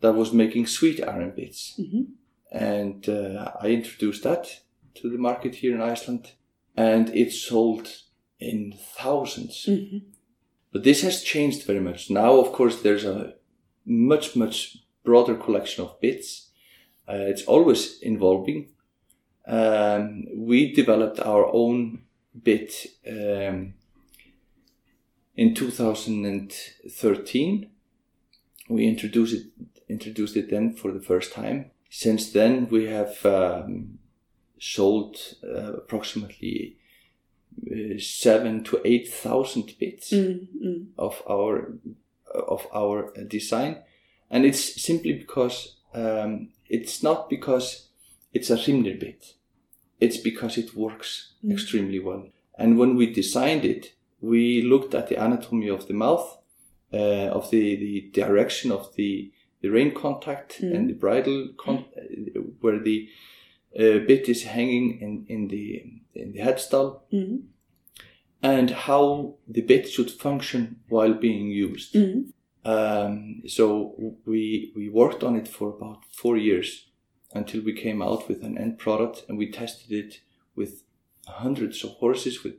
that 0.00 0.14
was 0.14 0.32
making 0.32 0.66
sweet 0.66 1.00
iron 1.06 1.32
bits, 1.36 1.78
Mhm. 1.78 2.06
and 2.50 3.08
uh, 3.08 3.52
I 3.60 3.68
introduced 3.68 4.22
that 4.24 4.62
to 4.94 5.10
the 5.10 5.18
market 5.18 5.56
here 5.56 5.74
in 5.74 5.80
Iceland, 5.92 6.32
and 6.76 7.08
it 7.14 7.32
sold 7.32 7.88
in 8.40 8.72
1000s 8.96 9.66
Mhm. 9.68 10.02
But 10.72 10.84
this 10.84 11.02
has 11.02 11.22
changed 11.22 11.64
very 11.64 11.80
much. 11.80 12.08
Now, 12.10 12.40
of 12.40 12.52
course, 12.52 12.80
there's 12.80 13.04
a 13.04 13.34
much, 13.84 14.34
much 14.34 14.78
broader 15.04 15.34
collection 15.34 15.84
of 15.84 16.00
bits. 16.00 16.48
Uh, 17.08 17.26
it's 17.28 17.44
always 17.44 17.98
evolving. 18.02 18.70
Um, 19.46 20.24
we 20.34 20.72
developed 20.72 21.20
our 21.20 21.52
own 21.52 22.04
bit 22.42 22.86
um, 23.06 23.74
in 25.36 25.54
2013. 25.54 27.70
We 28.68 28.86
introduced 28.86 29.34
it, 29.34 29.46
introduced 29.88 30.36
it 30.36 30.50
then 30.50 30.74
for 30.74 30.92
the 30.92 31.02
first 31.02 31.32
time. 31.32 31.70
Since 31.90 32.32
then, 32.32 32.68
we 32.70 32.86
have 32.86 33.26
um, 33.26 33.98
sold 34.58 35.18
uh, 35.44 35.74
approximately 35.74 36.78
uh, 37.70 37.98
seven 37.98 38.64
to 38.64 38.80
eight 38.84 39.08
thousand 39.08 39.74
bits 39.78 40.10
Mm. 40.12 40.46
Mm. 40.64 40.86
of 40.98 41.22
our 41.28 41.74
of 42.34 42.66
our 42.74 43.12
design, 43.28 43.76
and 44.30 44.44
it's 44.44 44.82
simply 44.82 45.12
because 45.12 45.76
um, 45.94 46.48
it's 46.68 47.02
not 47.02 47.28
because 47.28 47.88
it's 48.32 48.50
a 48.50 48.56
Hrimnir 48.56 48.98
bit. 48.98 49.34
It's 50.00 50.16
because 50.16 50.56
it 50.60 50.74
works 50.74 51.34
Mm. 51.44 51.52
extremely 51.52 51.98
well. 51.98 52.28
And 52.58 52.78
when 52.78 52.96
we 52.96 53.12
designed 53.12 53.64
it, 53.64 53.94
we 54.20 54.62
looked 54.62 54.94
at 54.94 55.08
the 55.08 55.16
anatomy 55.16 55.68
of 55.70 55.86
the 55.86 55.94
mouth, 55.94 56.38
uh, 56.92 57.28
of 57.32 57.50
the, 57.50 57.76
the 57.76 58.10
direction 58.12 58.72
of 58.72 58.94
the 58.96 59.30
the 59.60 59.68
rein 59.70 59.92
contact 59.94 60.60
Mm. 60.60 60.74
and 60.76 60.88
the 60.90 60.94
bridle 60.94 61.48
con- 61.56 61.84
uh, 61.96 62.40
where 62.60 62.80
the 62.82 63.08
uh, 63.78 63.98
bit 64.06 64.28
is 64.28 64.42
hanging 64.44 65.00
in, 65.00 65.24
in 65.28 65.48
the 65.48 65.82
in 66.14 66.32
the 66.32 66.40
headstall 66.40 67.00
Mm. 67.12 67.42
and 68.42 68.70
how 68.70 69.34
the 69.48 69.62
bit 69.62 69.88
should 69.88 70.10
function 70.10 70.76
while 70.88 71.14
being 71.14 71.48
used. 71.50 71.94
Mm. 71.94 72.32
Um, 72.64 73.42
so 73.46 73.94
we 74.26 74.72
we 74.76 74.88
worked 74.88 75.22
on 75.24 75.36
it 75.36 75.48
for 75.48 75.68
about 75.68 76.04
four 76.12 76.36
years 76.36 76.86
until 77.34 77.62
we 77.62 77.72
came 77.72 78.02
out 78.02 78.28
with 78.28 78.42
an 78.44 78.56
end 78.58 78.78
product, 78.78 79.24
and 79.28 79.38
we 79.38 79.50
tested 79.50 79.90
it 79.92 80.20
with 80.54 80.84
hundreds 81.26 81.82
of 81.84 81.90
horses 81.92 82.44
with 82.44 82.54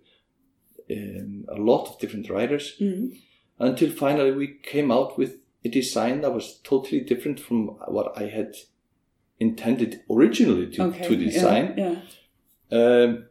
um, 0.92 1.46
a 1.48 1.56
lot 1.56 1.88
of 1.90 2.00
different 2.00 2.30
riders 2.30 2.76
Mm. 2.80 3.18
until 3.60 3.90
finally 3.92 4.32
we 4.32 4.48
came 4.72 4.92
out 4.92 5.18
with 5.18 5.32
a 5.66 5.70
design 5.70 6.22
that 6.22 6.34
was 6.34 6.60
totally 6.64 7.00
different 7.02 7.40
from 7.40 7.68
what 7.88 8.18
I 8.18 8.28
had 8.28 8.56
intended 9.40 10.02
originally 10.10 10.68
to, 10.72 10.84
Okay. 10.84 11.08
to 11.08 11.16
design 11.16 11.74
Yeah. 11.78 11.96
um, 12.72 13.26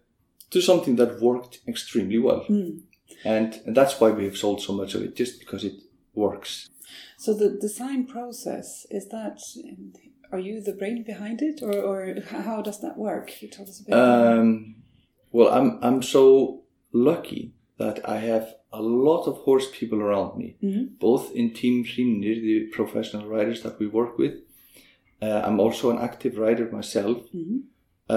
to 0.52 0.61
something 0.61 0.97
that 0.97 1.21
worked 1.21 1.54
extremely 1.73 2.18
well. 2.18 2.44
Mm. 2.49 2.82
and, 3.25 3.49
and 3.66 3.76
that's 3.76 4.00
why 4.00 4.11
we 4.11 4.25
have 4.28 4.37
sold 4.37 4.61
so 4.61 4.73
much 4.80 4.94
of 4.94 5.02
it 5.02 5.12
just 5.21 5.35
because 5.42 5.62
it 5.71 5.76
works 6.14 6.68
So 7.25 7.30
the 7.35 7.50
design 7.66 8.06
process 8.14 8.87
is 8.90 9.04
that 9.16 9.38
are 10.32 10.42
you 10.49 10.61
the 10.68 10.73
brain 10.80 11.04
behind 11.12 11.38
it 11.42 11.56
or, 11.62 11.75
or 11.90 11.99
how 12.47 12.62
does 12.62 12.80
that 12.85 12.97
work? 12.97 13.26
You 13.42 13.49
told 13.56 13.68
us 13.68 13.80
a 13.80 13.85
bit. 13.85 13.94
um, 13.94 14.49
well 15.37 15.49
i'm 15.59 15.68
i'm 15.87 16.02
so 16.02 16.25
lucky 17.11 17.42
that 17.82 17.97
i 18.09 18.18
have 18.32 18.47
a 18.73 18.82
lot 18.82 19.23
of 19.30 19.35
horse 19.47 19.68
people 19.78 20.00
around 20.06 20.30
me 20.40 20.49
Mhm. 20.62 20.85
both 21.06 21.25
in 21.40 21.47
team 21.61 21.76
Hrimnir, 21.90 22.37
the 22.49 22.59
professional 22.78 23.26
riders 23.37 23.61
that 23.64 23.78
we 23.80 23.87
work 24.00 24.12
with 24.23 24.35
uh, 25.26 25.40
i'm 25.47 25.59
also 25.64 25.85
an 25.90 25.99
active 26.09 26.35
rider 26.47 26.66
myself 26.78 27.18
Mhm. 27.40 27.59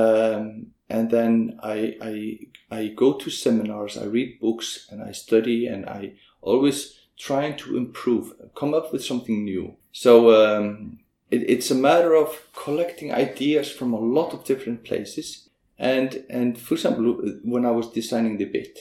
um, 0.01 0.46
and 0.89 1.10
then 1.10 1.60
I, 1.63 1.96
I 2.01 2.39
I 2.72 2.88
go 2.96 3.13
to 3.13 3.30
seminars, 3.30 3.98
I 3.98 4.06
read 4.06 4.39
books, 4.39 4.88
and 4.92 5.01
I 5.01 5.12
study, 5.13 5.68
and 5.68 5.86
I 5.86 6.13
always 6.42 7.00
trying 7.18 7.56
to 7.58 7.77
improve, 7.77 8.34
come 8.56 8.74
up 8.74 8.92
with 8.92 9.04
something 9.04 9.44
new. 9.46 9.75
So 9.92 10.32
um, 10.32 11.00
it, 11.32 11.50
it's 11.50 11.72
a 11.72 11.75
matter 11.75 12.13
of 12.13 12.48
collecting 12.54 13.13
ideas 13.13 13.72
from 13.72 13.94
a 13.94 14.00
lot 14.00 14.34
of 14.34 14.44
different 14.46 14.84
places. 14.84 15.50
And 15.77 16.24
and 16.30 16.58
for 16.58 16.75
example, 16.75 17.18
when 17.44 17.65
I 17.65 17.72
was 17.72 17.89
designing 17.92 18.38
the 18.38 18.46
bit, 18.46 18.77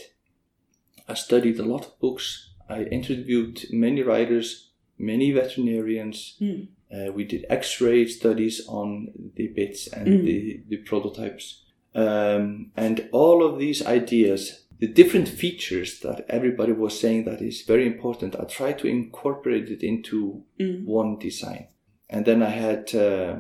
I 1.09 1.15
studied 1.15 1.59
a 1.59 1.65
lot 1.65 1.87
of 1.87 1.99
books. 2.01 2.51
I 2.69 2.83
interviewed 2.85 3.65
many 3.71 4.03
writers, 4.03 4.71
many 4.99 5.33
veterinarians, 5.33 6.37
Mm. 6.41 6.69
uh, 6.93 7.13
we 7.13 7.25
did 7.25 7.45
X-ray 7.51 8.07
studies 8.07 8.67
on 8.69 9.09
the 9.37 9.49
bits 9.49 9.87
and 9.93 10.07
Mm. 10.09 10.25
the, 10.25 10.63
the 10.69 10.77
prototypes, 10.79 11.64
um, 11.95 12.71
and 12.77 13.09
all 13.13 13.45
of 13.45 13.59
these 13.59 13.85
ideas, 13.87 14.65
the 14.81 14.87
different 14.89 15.29
features 15.29 16.01
that 16.01 16.25
everybody 16.29 16.73
was 16.73 16.99
saying 16.99 17.25
that 17.25 17.41
is 17.41 17.63
very 17.63 17.87
important. 17.87 18.35
I 18.39 18.45
tried 18.45 18.79
to 18.81 18.89
incorporate 18.89 19.69
it 19.71 19.83
into 19.83 20.43
Mm. 20.61 20.85
one 20.85 21.19
design, 21.19 21.69
and 22.11 22.25
then 22.27 22.43
I 22.43 22.51
had 22.51 22.95
uh, 22.95 23.37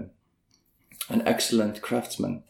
an 1.08 1.22
excellent 1.26 1.82
craftsman 1.82 2.44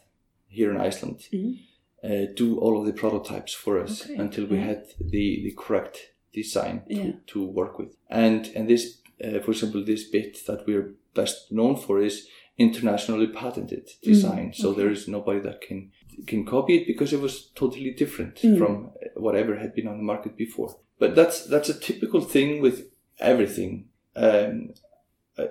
here 0.47 0.71
in 0.71 0.77
Iceland 0.87 1.27
Mhm. 1.31 1.57
uh, 2.03 2.25
do 2.35 2.57
all 2.59 2.79
of 2.79 2.85
the 2.85 2.93
prototypes 2.93 3.53
for 3.53 3.79
us 3.83 4.03
Okay. 4.05 4.15
until 4.15 4.45
we 4.45 4.57
Yeah. 4.57 4.65
had 4.65 4.85
the, 4.99 5.41
the 5.43 5.53
correct 5.57 6.13
design 6.33 6.83
to, 6.89 6.95
Yeah. 6.95 7.11
to 7.27 7.43
work 7.45 7.79
with. 7.79 7.95
And 8.09 8.51
and 8.55 8.67
this, 8.69 9.01
uh, 9.23 9.39
for 9.39 9.51
example, 9.51 9.83
this 9.83 10.03
bit 10.09 10.45
that 10.45 10.65
we're 10.67 10.93
best 11.13 11.51
known 11.51 11.75
for 11.77 12.01
is 12.01 12.27
internationally 12.57 13.27
patented 13.27 13.89
design. 14.01 14.53
So 14.53 14.67
Mm, 14.67 14.71
okay. 14.71 14.81
there 14.81 14.91
is 14.91 15.07
nobody 15.07 15.39
that 15.41 15.61
can 15.61 15.91
can 16.27 16.45
copy 16.45 16.73
it 16.77 16.87
because 16.87 17.11
it 17.15 17.21
was 17.21 17.51
totally 17.55 17.91
different 17.91 18.35
Mm. 18.41 18.57
from 18.57 18.91
whatever 19.15 19.55
had 19.57 19.73
been 19.75 19.87
on 19.87 19.97
the 19.97 20.03
market 20.13 20.35
before. 20.37 20.69
But 20.99 21.15
that's 21.15 21.45
that's 21.45 21.69
a 21.69 21.79
typical 21.79 22.21
thing 22.21 22.61
with 22.61 22.77
everything. 23.19 23.89
Um, 24.15 24.73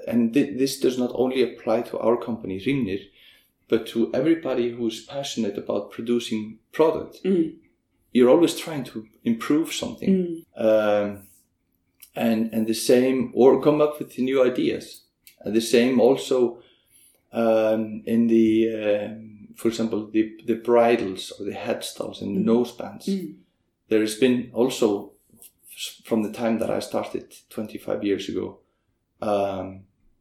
and 0.09 0.33
thi- 0.33 0.57
this 0.57 0.81
does 0.81 0.97
not 0.99 1.11
only 1.15 1.43
apply 1.43 1.83
to 1.83 1.99
our 1.99 2.17
company, 2.17 2.59
Hrimnir, 2.59 3.01
but 3.69 3.87
to 3.89 4.11
everybody 4.15 4.71
who's 4.71 5.05
passionate 5.05 5.59
about 5.59 5.91
producing 5.91 6.59
product. 6.73 7.23
Mm. 7.25 7.57
You're 8.13 8.31
always 8.31 8.55
trying 8.57 8.85
to 8.85 9.07
improve 9.25 9.73
something, 9.73 10.15
Mm. 10.15 10.45
um, 10.67 11.27
and 12.17 12.53
and 12.55 12.67
the 12.67 12.75
same, 12.75 13.31
or 13.35 13.61
come 13.63 13.81
up 13.85 13.99
with 13.99 14.19
new 14.19 14.43
ideas. 14.53 15.03
And 15.45 15.55
the 15.55 15.61
same 15.61 16.01
also 16.01 16.63
um, 17.35 18.03
in 18.07 18.27
the 18.29 18.49
um, 18.75 19.49
for 19.57 19.69
example, 19.69 20.11
the 20.13 20.33
the 20.47 20.55
bridles 20.57 21.33
or 21.39 21.45
the 21.47 21.53
headstalls 21.67 22.21
and 22.23 22.37
the 22.37 22.41
Mm. 22.41 22.47
nosebands. 22.47 23.07
Mm. 23.09 23.35
There 23.89 24.01
has 24.01 24.15
been 24.19 24.51
also 24.55 25.13
from 26.05 26.23
the 26.23 26.33
time 26.33 26.59
that 26.59 26.71
I 26.71 26.81
started 26.81 27.35
25 27.51 28.05
years 28.05 28.29
ago. 28.29 28.59
Um, 29.21 29.81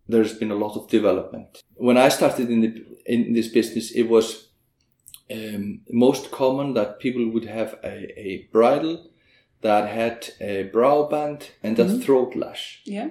there's 0.10 0.38
been 0.38 0.52
a 0.52 0.56
lot 0.66 0.76
of 0.76 0.90
development. 0.90 1.62
When 1.76 1.98
I 1.98 2.10
started 2.10 2.50
in 2.50 2.62
the 2.62 2.72
in 3.06 3.34
this 3.34 3.48
business, 3.54 3.92
it 3.92 4.10
was 4.10 4.50
um, 5.32 5.82
most 5.92 6.32
common 6.32 6.74
that 6.74 7.00
people 7.00 7.30
would 7.30 7.46
have 7.46 7.78
a, 7.84 8.20
a 8.20 8.48
bridle 8.52 9.10
that 9.62 9.88
had 9.90 10.30
a 10.42 10.64
brow 10.74 11.08
band 11.10 11.52
and 11.64 11.80
a 11.80 11.86
Mhm. 11.86 12.04
throat 12.04 12.36
lash 12.36 12.82
Yeah. 12.86 13.10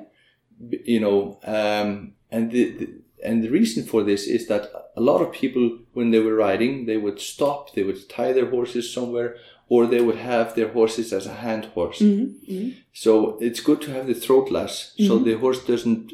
you 0.87 1.01
know 1.01 1.39
um, 1.45 2.13
and 2.31 2.51
the, 2.51 2.65
the 2.79 2.87
and 3.25 3.43
the 3.43 3.49
reason 3.50 3.85
for 3.85 4.02
this 4.02 4.26
is 4.26 4.47
that 4.49 4.64
a 4.97 5.00
lot 5.00 5.21
of 5.23 5.33
people 5.33 5.64
when 5.93 6.11
they 6.11 6.21
were 6.26 6.35
riding 6.49 6.87
they 6.87 6.97
would 7.05 7.21
stop 7.21 7.73
they 7.75 7.83
would 7.88 8.09
tie 8.09 8.33
their 8.33 8.50
horses 8.50 8.93
somewhere 8.93 9.37
or 9.69 9.87
they 9.87 10.00
would 10.07 10.17
have 10.17 10.55
their 10.55 10.69
horses 10.79 11.12
as 11.12 11.26
a 11.26 11.35
hand 11.45 11.64
horse 11.75 12.00
Mm. 12.00 12.35
Mm. 12.50 12.75
so 12.93 13.12
it's 13.47 13.61
good 13.69 13.81
to 13.83 13.91
have 13.93 14.07
the 14.07 14.14
throat 14.25 14.50
lash 14.50 14.76
so 15.09 15.12
Mhm. 15.19 15.25
the 15.25 15.35
horse 15.45 15.61
doesn't 15.73 16.12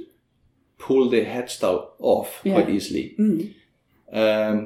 pull 0.78 1.08
the 1.10 1.22
headstall 1.34 1.80
off 1.98 2.30
Yeah. 2.44 2.54
quite 2.54 2.70
easily 2.76 3.14
Mm. 3.18 3.40
um, 4.22 4.58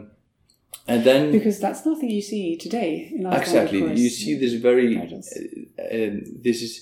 and 0.88 1.04
then 1.04 1.32
Because 1.32 1.58
that's 1.60 1.84
nothing 1.86 2.10
you 2.10 2.22
see 2.22 2.56
today 2.56 2.90
in 3.16 3.26
of 3.26 3.34
exactly 3.40 3.80
you 4.02 4.08
see 4.08 4.34
this 4.42 4.54
very 4.54 4.96
uh, 4.96 5.02
uh, 5.04 6.10
this 6.46 6.58
is 6.62 6.72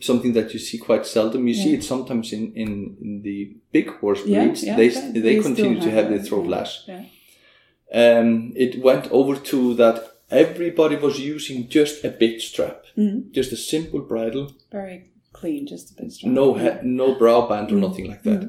something 0.00 0.32
that 0.34 0.52
you 0.52 0.58
see 0.58 0.78
quite 0.78 1.06
seldom 1.06 1.46
you 1.48 1.54
see 1.54 1.74
it 1.74 1.84
sometimes 1.84 2.32
in, 2.32 2.52
in, 2.54 2.96
in 3.00 3.22
the 3.22 3.56
big 3.72 3.88
horse 4.00 4.22
breeds 4.22 4.62
yeah, 4.62 4.76
they 4.76 4.88
they 4.88 5.20
they 5.20 5.40
continue 5.40 5.80
to 5.80 5.90
have 5.90 6.04
have 6.10 6.12
the 6.12 6.22
throat 6.28 6.44
yeah. 6.44 6.50
lash 6.56 6.74
Yeah. 6.88 7.04
um, 8.20 8.52
it 8.56 8.82
went 8.82 9.10
over 9.10 9.36
to 9.36 9.74
that 9.74 9.96
everybody 10.30 10.96
was 10.96 11.18
using 11.20 11.68
just 11.68 12.04
a 12.04 12.10
bit 12.10 12.40
strap 12.40 12.82
Mm. 12.96 13.30
just 13.32 13.52
a 13.52 13.56
simple 13.56 14.00
bridle 14.00 14.46
Very 14.72 15.10
clean, 15.32 15.66
just 15.66 15.90
a 15.92 15.94
bit 16.02 16.12
strong. 16.12 16.34
no 16.34 16.54
he- 16.54 16.80
no 16.82 17.14
brow 17.18 17.46
band 17.48 17.70
or 17.72 17.76
Mm. 17.76 17.80
nothing 17.88 18.06
like 18.08 18.22
that 18.22 18.42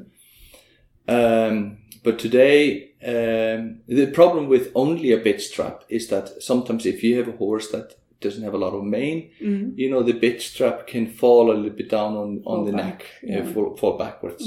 um, 1.07 1.77
but 2.03 2.19
today 2.19 2.91
um, 3.05 3.79
the 3.87 4.07
problem 4.07 4.47
with 4.49 4.71
only 4.73 5.11
a 5.11 5.17
bit 5.17 5.41
strap 5.41 5.83
is 5.89 6.07
that 6.07 6.41
sometimes 6.41 6.85
if 6.85 7.03
you 7.03 7.17
have 7.17 7.27
a 7.27 7.37
horse 7.37 7.69
that 7.71 7.95
doesn't 8.21 8.43
have 8.43 8.53
a 8.53 8.63
lot 8.65 8.73
of 8.73 8.83
mane 8.83 9.21
Mm. 9.41 9.77
you 9.77 9.89
know 9.91 10.03
the 10.03 10.13
bit 10.13 10.41
strap 10.41 10.87
can 10.87 11.05
fall 11.07 11.51
a 11.51 11.53
little 11.61 11.77
bit 11.77 11.89
down 11.89 12.11
on, 12.15 12.29
on 12.37 12.41
Fall 12.43 12.65
the 12.65 12.71
back, 12.71 12.83
neck 12.85 13.05
yeah. 13.23 13.39
uh, 13.39 13.45
fall, 13.53 13.75
fall 13.77 13.97
backwards 13.97 14.43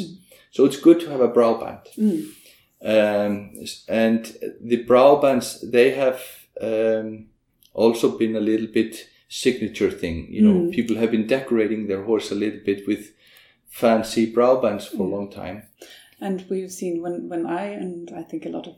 so 0.50 0.65
it's 0.65 0.81
good 0.81 0.99
to 1.00 1.11
have 1.11 1.21
a 1.21 1.29
brow 1.29 1.55
band 1.62 1.81
Mm. 1.99 2.21
um, 2.83 3.53
and 3.89 4.37
the 4.61 4.83
brow 4.85 5.17
bands 5.21 5.47
they 5.71 5.91
have 5.93 6.21
um, 6.61 7.27
also 7.73 8.17
been 8.19 8.37
a 8.37 8.41
little 8.41 8.67
bit 8.67 9.09
signature 9.29 9.91
thing 9.91 10.27
you 10.31 10.43
know 10.43 10.55
Mm. 10.61 10.73
people 10.73 10.97
have 10.97 11.11
been 11.11 11.27
decorating 11.27 11.87
their 11.87 12.03
horse 12.05 12.31
a 12.35 12.35
little 12.45 12.61
bit 12.65 12.87
with 12.87 13.12
fancy 13.69 14.27
brow 14.27 14.61
bands 14.61 14.87
for 14.87 14.97
Mm. 15.05 15.12
a 15.12 15.15
long 15.17 15.31
time 15.31 15.62
And 16.23 16.45
we've 16.50 16.71
seen 16.81 17.00
when, 17.05 17.29
when 17.31 17.47
I 17.47 17.65
and 17.83 18.11
I 18.21 18.23
think 18.31 18.45
a 18.45 18.50
lot 18.57 18.67
of 18.67 18.75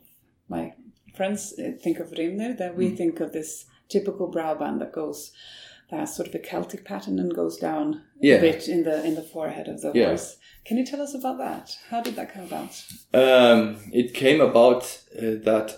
my 0.47 0.63
friends 1.17 1.53
uh, 1.59 1.71
think 1.83 1.99
of 1.99 2.09
Hrimnir, 2.11 2.57
that 2.57 2.71
Mm. 2.73 2.77
we 2.77 2.89
think 2.99 3.19
of 3.19 3.31
this 3.31 3.65
typical 3.89 4.27
brow 4.27 4.55
band 4.55 4.81
that 4.81 4.91
goes 4.93 5.31
that 5.91 6.05
sort 6.05 6.27
of 6.29 6.35
a 6.35 6.39
Celtic 6.39 6.83
pattern 6.85 7.19
and 7.19 7.35
goes 7.35 7.57
down 7.57 8.01
Yeah. 8.19 8.35
a 8.37 8.41
bit 8.41 8.67
in 8.67 8.83
the 8.83 9.03
in 9.05 9.15
the 9.15 9.21
forehead 9.21 9.67
of 9.67 9.81
the 9.81 9.91
Yeah. 9.93 10.07
horse. 10.07 10.37
Can 10.65 10.77
you 10.77 10.85
tell 10.85 11.01
us 11.01 11.13
about 11.13 11.37
that? 11.39 11.77
How 11.89 12.01
did 12.01 12.15
that 12.15 12.33
come 12.33 12.45
about? 12.45 12.71
um, 13.13 13.77
it 13.91 14.13
came 14.13 14.41
about 14.41 14.83
uh, 15.17 15.35
that 15.43 15.75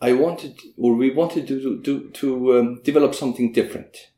I 0.00 0.12
wanted, 0.12 0.58
or 0.76 0.94
we 0.94 1.10
wanted 1.10 1.46
to 1.46 1.60
do, 1.60 1.80
to, 1.82 2.10
to 2.10 2.58
um, 2.58 2.80
develop 2.82 3.14
something 3.14 3.52
different. 3.52 4.10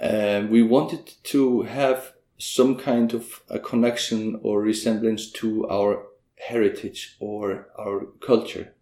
Uh, 0.00 0.46
we 0.50 0.62
wanted 0.62 1.08
to 1.24 1.62
have 1.62 2.12
some 2.38 2.76
kind 2.76 3.14
of 3.14 3.42
a 3.48 3.58
connection 3.60 4.38
or 4.42 4.60
resemblance 4.60 5.30
to 5.30 5.68
our 5.68 6.06
heritage 6.48 7.16
or 7.20 7.68
our 7.78 8.06
culture. 8.20 8.74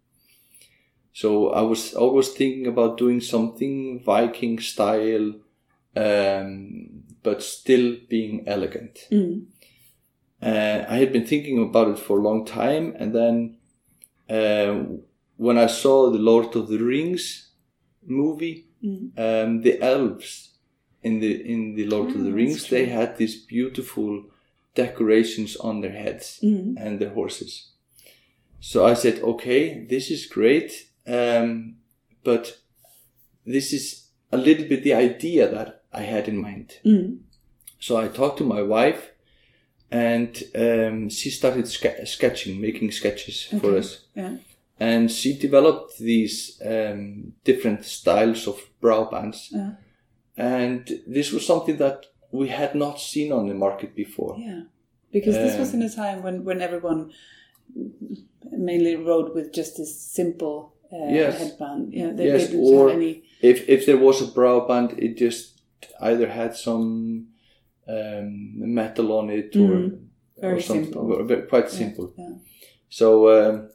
So 1.13 1.49
I 1.51 1.61
was 1.61 1.93
always 1.93 2.29
thinking 2.29 2.67
about 2.67 2.97
doing 2.97 3.21
something 3.21 4.01
Viking 4.03 4.59
style, 4.59 5.33
um, 5.95 7.03
but 7.21 7.43
still 7.43 7.97
being 8.09 8.43
elegant. 8.47 9.07
Mm. 9.11 9.45
Uh, 10.41 10.85
I 10.89 10.97
had 10.97 11.13
been 11.13 11.25
thinking 11.25 11.61
about 11.61 11.87
it 11.89 11.99
for 11.99 12.17
a 12.17 12.21
long 12.21 12.45
time, 12.45 12.95
and 12.99 13.13
then 13.13 13.57
uh, 14.29 14.83
when 15.37 15.57
I 15.57 15.67
saw 15.67 16.09
the 16.09 16.17
Lord 16.19 16.55
of 16.55 16.67
the 16.67 16.79
Rings 16.79 17.51
movie, 18.05 18.65
Mm. 18.83 19.11
um, 19.17 19.61
the 19.61 19.81
elves 19.81 20.57
in 21.03 21.21
the 21.21 21.31
in 21.53 21.75
the 21.75 21.85
Lord 21.85 22.09
of 22.09 22.17
Ah, 22.17 22.23
the 22.25 22.33
Rings, 22.33 22.67
they 22.67 22.85
had 22.87 23.15
these 23.17 23.37
beautiful 23.45 24.25
decorations 24.75 25.55
on 25.55 25.79
their 25.81 25.93
heads 26.03 26.39
Mm. 26.43 26.75
and 26.77 26.99
their 26.99 27.13
horses. 27.13 27.69
So 28.59 28.85
I 28.85 28.93
said, 28.95 29.21
okay, 29.23 29.85
this 29.89 30.11
is 30.11 30.25
great, 30.25 30.89
um, 31.07 31.75
but 32.23 32.57
this 33.45 33.73
is 33.73 34.09
a 34.31 34.37
little 34.37 34.67
bit 34.67 34.83
the 34.83 34.93
idea 34.93 35.49
that 35.49 35.83
I 35.91 36.01
had 36.01 36.27
in 36.27 36.37
mind. 36.37 36.79
Mm. 36.85 37.19
So 37.79 37.97
I 37.97 38.07
talked 38.07 38.37
to 38.37 38.45
my 38.45 38.61
wife, 38.61 39.11
and 39.91 40.41
um, 40.55 41.09
she 41.09 41.29
started 41.29 41.67
ske- 41.67 42.05
sketching, 42.05 42.59
making 42.59 42.91
sketches 42.91 43.43
for 43.61 43.77
us. 43.77 44.05
Yeah. 44.15 44.37
And 44.79 45.11
she 45.11 45.37
developed 45.37 45.99
these 45.99 46.59
um, 46.65 47.33
different 47.43 47.85
styles 47.85 48.47
of 48.47 48.59
brow 48.81 49.05
bands. 49.05 49.49
Yeah. 49.51 49.71
And 50.35 50.89
this 51.05 51.31
was 51.31 51.45
something 51.45 51.77
that 51.77 52.07
we 52.31 52.47
had 52.47 52.73
not 52.73 52.99
seen 52.99 53.31
on 53.31 53.47
the 53.47 53.53
market 53.53 53.95
before. 53.95 54.35
Yeah. 54.39 54.63
Because 55.11 55.35
this 55.35 55.59
was 55.59 55.73
Um, 55.73 55.81
in 55.81 55.87
a 55.87 55.95
time 55.95 56.23
when, 56.23 56.43
when 56.43 56.61
everyone 56.61 57.11
mainly 58.51 58.95
rode 58.95 59.35
with 59.35 59.53
just 59.53 59.77
this 59.77 59.95
simple 59.95 60.73
uh, 60.93 61.09
Yes. 61.13 61.37
headband. 61.39 61.93
Yeah, 61.93 62.11
they, 62.13 62.25
Yes, 62.25 62.41
they 62.47 62.51
didn't 62.53 62.65
or- 62.73 62.89
have 62.89 62.97
any. 62.97 63.23
If 63.41 63.67
if 63.69 63.85
there 63.85 63.97
was 63.97 64.21
a 64.21 64.31
brow 64.31 64.67
band, 64.67 64.93
it 64.97 65.17
just 65.17 65.61
either 66.01 66.27
had 66.29 66.55
some 66.55 67.27
um, 67.87 68.53
metal 68.75 69.11
on 69.11 69.29
it 69.29 69.55
or, 69.55 69.59
Mm. 69.59 69.99
Very 70.41 70.57
or 70.57 70.61
something, 70.61 70.93
simple. 70.93 71.47
quite 71.49 71.69
simple. 71.69 72.13
Yeah. 72.17 72.35
So 72.89 73.07
um, 73.29 73.69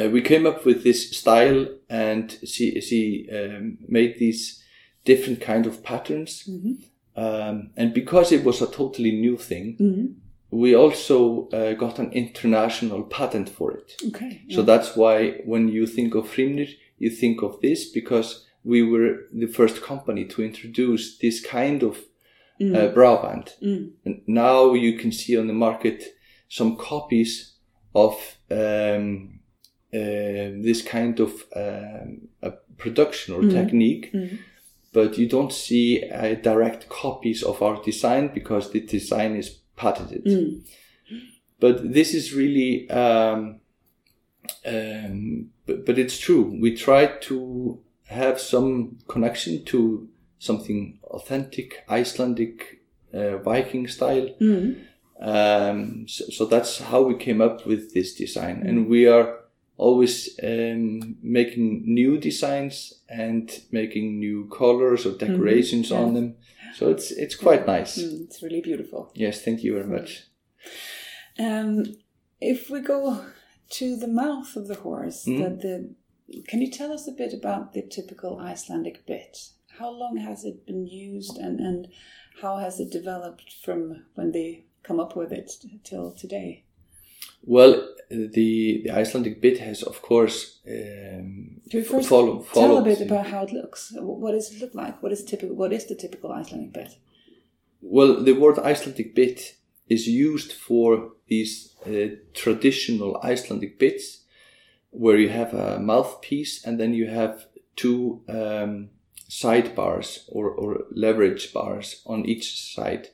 uh, 0.00 0.08
we 0.10 0.20
came 0.22 0.46
up 0.46 0.64
with 0.66 0.82
this 0.82 1.10
style, 1.16 1.66
and 1.88 2.38
she 2.44 2.80
she 2.80 3.28
um, 3.32 3.78
made 3.88 4.18
these 4.18 4.62
different 5.04 5.40
kind 5.40 5.66
of 5.66 5.82
patterns. 5.82 6.44
Mhm. 6.48 6.76
Um, 7.16 7.70
and 7.76 7.94
because 7.94 8.32
it 8.36 8.44
was 8.44 8.60
a 8.62 8.66
totally 8.70 9.12
new 9.12 9.36
thing, 9.38 9.76
Mhm. 9.80 10.14
We 10.50 10.74
also 10.74 11.48
uh, 11.48 11.72
got 11.74 11.98
an 11.98 12.12
international 12.12 13.02
patent 13.04 13.48
for 13.48 13.72
it. 13.72 13.92
Okay. 14.08 14.42
So 14.50 14.60
yeah. 14.60 14.66
that's 14.66 14.96
why 14.96 15.40
when 15.44 15.68
you 15.68 15.86
think 15.86 16.14
of 16.14 16.26
Hrimnir, 16.28 16.68
you 16.98 17.10
think 17.10 17.42
of 17.42 17.60
this 17.60 17.90
because 17.92 18.46
we 18.64 18.82
were 18.82 19.26
the 19.32 19.46
first 19.46 19.82
company 19.82 20.24
to 20.26 20.42
introduce 20.42 21.18
this 21.18 21.40
kind 21.44 21.82
of 21.82 21.98
Mm. 22.58 22.74
uh, 22.74 22.88
brow 22.94 23.20
band. 23.20 23.52
Mm. 23.62 23.90
And 24.06 24.22
now 24.26 24.72
you 24.72 24.96
can 24.96 25.12
see 25.12 25.36
on 25.38 25.46
the 25.46 25.52
market 25.52 26.04
some 26.48 26.76
copies 26.76 27.52
of 27.94 28.14
um, 28.50 29.40
uh, 29.92 30.56
this 30.64 30.80
kind 30.82 31.20
of 31.20 31.32
um, 31.54 32.28
a 32.42 32.52
production 32.78 33.34
or 33.34 33.42
Mhm. 33.42 33.50
technique, 33.52 34.10
Mm. 34.14 34.38
but 34.92 35.18
you 35.18 35.28
don't 35.28 35.52
see 35.52 36.02
uh, 36.10 36.34
direct 36.42 36.88
copies 36.88 37.42
of 37.42 37.60
our 37.60 37.82
design 37.84 38.30
because 38.32 38.70
the 38.70 38.80
design 38.80 39.36
is 39.36 39.60
patented. 39.76 40.24
Mm. 40.24 40.66
But 41.60 41.92
this 41.92 42.14
is 42.14 42.34
really, 42.34 42.88
um, 42.90 43.60
um, 44.66 45.50
but, 45.64 45.86
but 45.86 45.98
it's 45.98 46.18
true. 46.18 46.58
We 46.60 46.76
try 46.76 47.06
to 47.06 47.80
have 48.04 48.40
some 48.40 48.98
connection 49.08 49.64
to 49.66 50.08
something 50.38 50.98
authentic, 51.04 51.84
Icelandic, 51.88 52.80
uh, 53.12 53.38
Viking 53.38 53.88
style. 53.88 54.28
Mm. 54.40 54.84
Um, 55.18 56.06
so, 56.08 56.26
so 56.26 56.44
that's 56.44 56.78
how 56.78 57.02
we 57.02 57.14
came 57.16 57.40
up 57.40 57.66
with 57.66 57.94
this 57.94 58.14
design, 58.14 58.62
and 58.66 58.86
we 58.86 59.06
are 59.06 59.40
always 59.78 60.38
um, 60.42 61.16
making 61.22 61.82
new 61.86 62.18
designs 62.18 62.94
and 63.08 63.50
making 63.70 64.18
new 64.18 64.46
colors 64.48 65.06
or 65.06 65.12
decorations 65.12 65.90
yeah. 65.90 65.98
on 65.98 66.14
them. 66.14 66.36
So 66.76 66.90
it's 66.90 67.10
it's 67.10 67.34
quite 67.36 67.66
nice. 67.66 67.96
Mm. 67.98 68.24
It's 68.24 68.42
really 68.42 68.60
beautiful. 68.60 69.10
Yes, 69.14 69.42
thank 69.42 69.62
you 69.64 69.72
very 69.74 69.86
much. 69.86 70.24
Um, 71.38 71.84
if 72.40 72.68
we 72.70 72.80
go 72.80 73.24
to 73.70 73.96
the 73.96 74.08
mouth 74.08 74.56
of 74.56 74.68
the 74.68 74.74
horse, 74.76 75.24
Mm. 75.24 75.38
that 75.42 75.60
the 75.62 75.94
can 76.48 76.60
you 76.60 76.70
tell 76.70 76.92
us 76.92 77.08
a 77.08 77.12
bit 77.12 77.32
about 77.32 77.72
the 77.72 77.82
typical 77.82 78.38
Icelandic 78.38 79.06
bit? 79.06 79.38
How 79.78 79.90
long 79.90 80.16
has 80.18 80.44
it 80.44 80.66
been 80.66 80.86
used, 80.86 81.38
and 81.38 81.60
and 81.60 81.88
how 82.42 82.58
has 82.58 82.78
it 82.80 82.90
developed 82.90 83.54
from 83.64 84.04
when 84.14 84.32
they 84.32 84.64
come 84.82 85.00
up 85.00 85.16
with 85.16 85.32
it 85.32 85.50
till 85.82 86.12
today? 86.12 86.65
Well, 87.46 87.88
the 88.10 88.82
the 88.84 88.90
Icelandic 88.90 89.40
bit 89.40 89.58
has, 89.58 89.82
of 89.82 90.02
course, 90.02 90.58
um, 90.68 91.60
we 91.72 91.82
first 91.82 92.08
follow, 92.08 92.44
tell 92.52 92.78
a 92.78 92.82
bit 92.82 93.00
about 93.00 93.28
how 93.28 93.44
it 93.44 93.52
looks? 93.52 93.92
What 93.96 94.32
does 94.32 94.52
it 94.52 94.60
look 94.60 94.74
like? 94.74 95.02
What 95.02 95.12
is 95.12 95.24
typical? 95.24 95.56
What 95.56 95.72
is 95.72 95.86
the 95.86 95.94
typical 95.94 96.32
Icelandic 96.32 96.72
bit? 96.72 96.96
Well, 97.80 98.22
the 98.22 98.32
word 98.32 98.58
Icelandic 98.58 99.14
bit 99.14 99.56
is 99.88 100.08
used 100.08 100.52
for 100.52 101.12
these 101.28 101.74
uh, 101.86 102.16
traditional 102.34 103.20
Icelandic 103.22 103.78
bits, 103.78 104.24
where 104.90 105.16
you 105.16 105.28
have 105.28 105.54
a 105.54 105.78
mouthpiece 105.78 106.64
and 106.64 106.80
then 106.80 106.94
you 106.94 107.06
have 107.08 107.46
two 107.76 108.22
um, 108.28 108.90
side 109.28 109.74
bars 109.74 110.24
or, 110.28 110.50
or 110.50 110.84
leverage 110.90 111.52
bars 111.52 112.02
on 112.06 112.24
each 112.24 112.60
side 112.74 113.08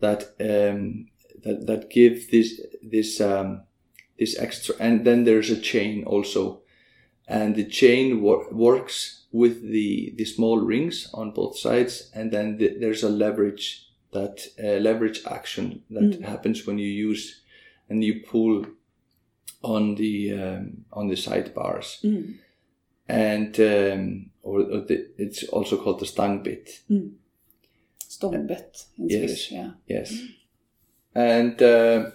that 0.00 0.34
um, 0.40 1.06
that 1.44 1.66
that 1.66 1.90
give 1.90 2.30
this 2.30 2.60
this 2.90 3.20
um, 3.20 3.62
this 4.18 4.38
extra, 4.38 4.74
and 4.78 5.04
then 5.04 5.24
there's 5.24 5.50
a 5.50 5.60
chain 5.60 6.04
also, 6.04 6.60
and 7.28 7.54
the 7.56 7.64
chain 7.64 8.20
wor- 8.22 8.48
works 8.52 9.26
with 9.32 9.62
the 9.62 10.12
the 10.16 10.24
small 10.24 10.58
rings 10.58 11.08
on 11.14 11.32
both 11.34 11.58
sides, 11.58 12.10
and 12.14 12.30
then 12.32 12.58
the, 12.58 12.76
there's 12.80 13.02
a 13.04 13.08
leverage 13.08 13.88
that 14.12 14.46
uh, 14.62 14.78
leverage 14.80 15.20
action 15.26 15.82
that 15.90 16.02
Mm. 16.20 16.24
happens 16.24 16.66
when 16.66 16.78
you 16.78 16.86
use 17.10 17.40
and 17.88 18.04
you 18.04 18.20
pull 18.30 18.66
on 19.62 19.94
the 19.96 20.32
um, 20.32 20.84
on 20.92 21.08
the 21.08 21.16
side 21.16 21.52
bars, 21.54 21.98
Mm. 22.02 22.34
and 23.08 23.58
um, 23.60 24.30
or, 24.42 24.60
or 24.60 24.80
the, 24.86 25.06
it's 25.18 25.44
also 25.48 25.76
called 25.76 26.00
the 26.00 26.06
stang 26.06 26.42
bit. 26.42 26.82
Stångbett 28.08 28.86
in 28.98 29.08
Yes. 29.08 29.18
Swedish. 29.20 29.52
Yeah. 29.52 29.70
Yes, 29.88 30.12
and 31.14 31.60
uh, 31.62 32.10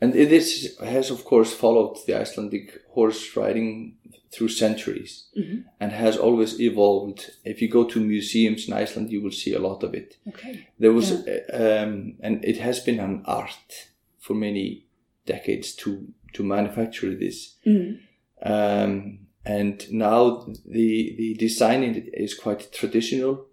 and 0.00 0.14
it 0.14 0.32
is 0.32 0.76
has 0.82 1.10
of 1.10 1.24
course 1.24 1.52
followed 1.52 1.96
the 2.06 2.20
Icelandic 2.20 2.80
horse 2.94 3.36
riding 3.36 3.96
through 4.32 4.48
centuries 4.48 5.24
Mhm. 5.36 5.64
and 5.80 5.92
has 5.92 6.16
always 6.16 6.60
evolved. 6.60 7.30
If 7.44 7.60
you 7.60 7.68
go 7.68 7.84
to 7.84 8.00
museums 8.00 8.68
in 8.68 8.74
Iceland, 8.74 9.10
you 9.10 9.20
will 9.22 9.32
see 9.32 9.54
a 9.54 9.58
lot 9.58 9.82
of 9.82 9.92
it. 9.94 10.18
Okay. 10.28 10.68
There 10.78 10.92
was, 10.92 11.10
uh, 11.10 11.40
um, 11.52 12.14
and 12.20 12.44
it 12.44 12.58
has 12.58 12.80
been 12.80 13.00
an 13.00 13.22
art 13.24 13.90
for 14.18 14.34
many 14.34 14.86
decades 15.26 15.74
to 15.76 15.90
to 16.34 16.44
manufacture 16.44 17.14
this. 17.16 17.56
Mm. 17.66 17.98
Um, 18.42 19.18
and 19.44 19.92
now 19.92 20.46
the 20.64 21.14
the 21.16 21.34
design 21.34 21.82
is 22.14 22.34
quite 22.34 22.72
traditional. 22.72 23.46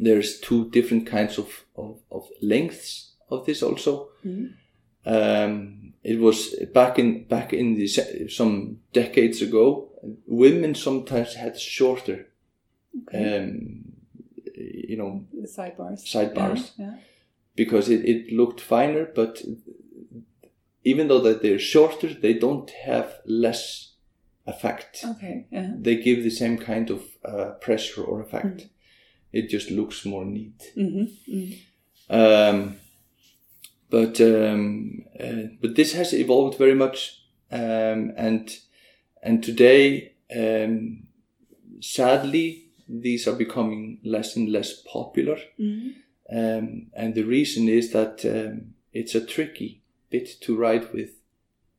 There's 0.00 0.40
two 0.40 0.70
different 0.70 1.06
kinds 1.06 1.38
of, 1.38 1.66
of, 1.76 2.00
of 2.10 2.26
lengths 2.40 3.11
of 3.32 3.46
this 3.46 3.62
also. 3.62 4.08
Mhm. 4.24 4.52
Um, 5.04 5.94
it 6.04 6.18
was 6.18 6.54
back 6.74 6.98
in 6.98 7.24
back 7.28 7.52
in 7.52 7.74
the 7.74 7.86
some 8.28 8.78
decades 8.92 9.42
ago. 9.42 9.88
Women 10.26 10.74
sometimes 10.74 11.34
had 11.34 11.58
shorter, 11.58 12.26
Okay. 13.02 13.38
um, 13.38 13.84
you 14.56 14.96
know, 14.96 15.24
the 15.32 15.46
sidebars. 15.48 16.00
sidebars 16.04 16.72
Yeah. 16.78 16.96
because 17.56 17.88
it, 17.92 18.04
it 18.04 18.32
looked 18.32 18.60
finer. 18.60 19.04
But 19.14 19.42
even 20.84 21.08
though 21.08 21.20
that 21.20 21.42
they're 21.42 21.58
shorter, 21.58 22.12
they 22.14 22.34
don't 22.34 22.70
have 22.70 23.20
less 23.26 23.92
effect. 24.46 25.00
yeah. 25.02 25.10
Okay. 25.10 25.46
Yeah. 25.52 25.72
They 25.78 25.96
give 25.96 26.22
the 26.24 26.30
same 26.30 26.58
kind 26.58 26.90
of 26.90 27.02
uh, 27.24 27.50
pressure 27.60 28.02
or 28.02 28.20
effect. 28.20 28.68
It 29.32 29.48
just 29.48 29.70
looks 29.70 30.04
more 30.04 30.24
neat. 30.24 30.72
hmm 30.74 31.04
hmm 31.26 31.50
Um, 32.10 32.76
but 33.92 34.20
um, 34.20 35.04
uh, 35.20 35.46
but 35.60 35.74
this 35.76 35.92
has 35.94 36.12
evolved 36.12 36.58
very 36.58 36.74
much, 36.74 36.98
um, 37.50 38.12
and 38.16 38.44
and 39.22 39.44
today, 39.44 40.12
um, 40.34 41.06
sadly, 41.80 42.64
these 42.88 43.28
are 43.28 43.36
becoming 43.36 43.98
less 44.04 44.36
and 44.36 44.48
less 44.48 44.70
popular. 44.92 45.38
hmm 45.58 45.90
Um, 46.32 46.86
and 46.94 47.14
the 47.14 47.24
reason 47.36 47.68
is 47.68 47.90
that 47.92 48.24
um, 48.24 48.74
it's 48.92 49.14
a 49.14 49.26
tricky 49.34 49.82
bit 50.10 50.40
to 50.44 50.56
write 50.56 50.86
with 50.94 51.10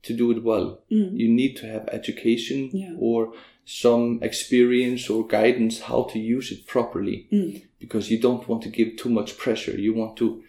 to 0.04 0.14
do 0.14 0.32
it 0.32 0.44
well. 0.44 0.68
Mm. 0.92 1.18
You 1.22 1.30
need 1.30 1.54
to 1.58 1.66
have 1.68 1.88
education 2.00 2.70
Yeah. 2.74 2.96
or 3.00 3.34
some 3.66 4.20
experience 4.22 5.14
or 5.14 5.28
guidance 5.28 5.76
how 5.90 6.04
to 6.12 6.20
use 6.20 6.52
it 6.56 6.68
properly 6.68 7.18
Mm. 7.32 7.62
because 7.80 8.14
you 8.14 8.20
don't 8.22 8.48
want 8.50 8.62
to 8.64 8.70
give 8.70 8.90
too 8.96 9.10
much 9.10 9.38
pressure. 9.38 9.80
You 9.82 9.94
want 9.96 10.18
to 10.18 10.44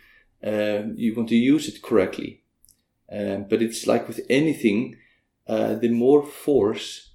um, 0.44 0.94
you 0.96 1.14
want 1.14 1.28
to 1.30 1.36
use 1.36 1.68
it 1.68 1.82
correctly. 1.82 2.42
Um, 3.10 3.44
but 3.48 3.62
it's 3.62 3.86
like 3.86 4.08
with 4.08 4.20
anything, 4.30 4.96
uh, 5.46 5.74
the 5.74 5.88
more 5.90 6.22
force 6.24 7.10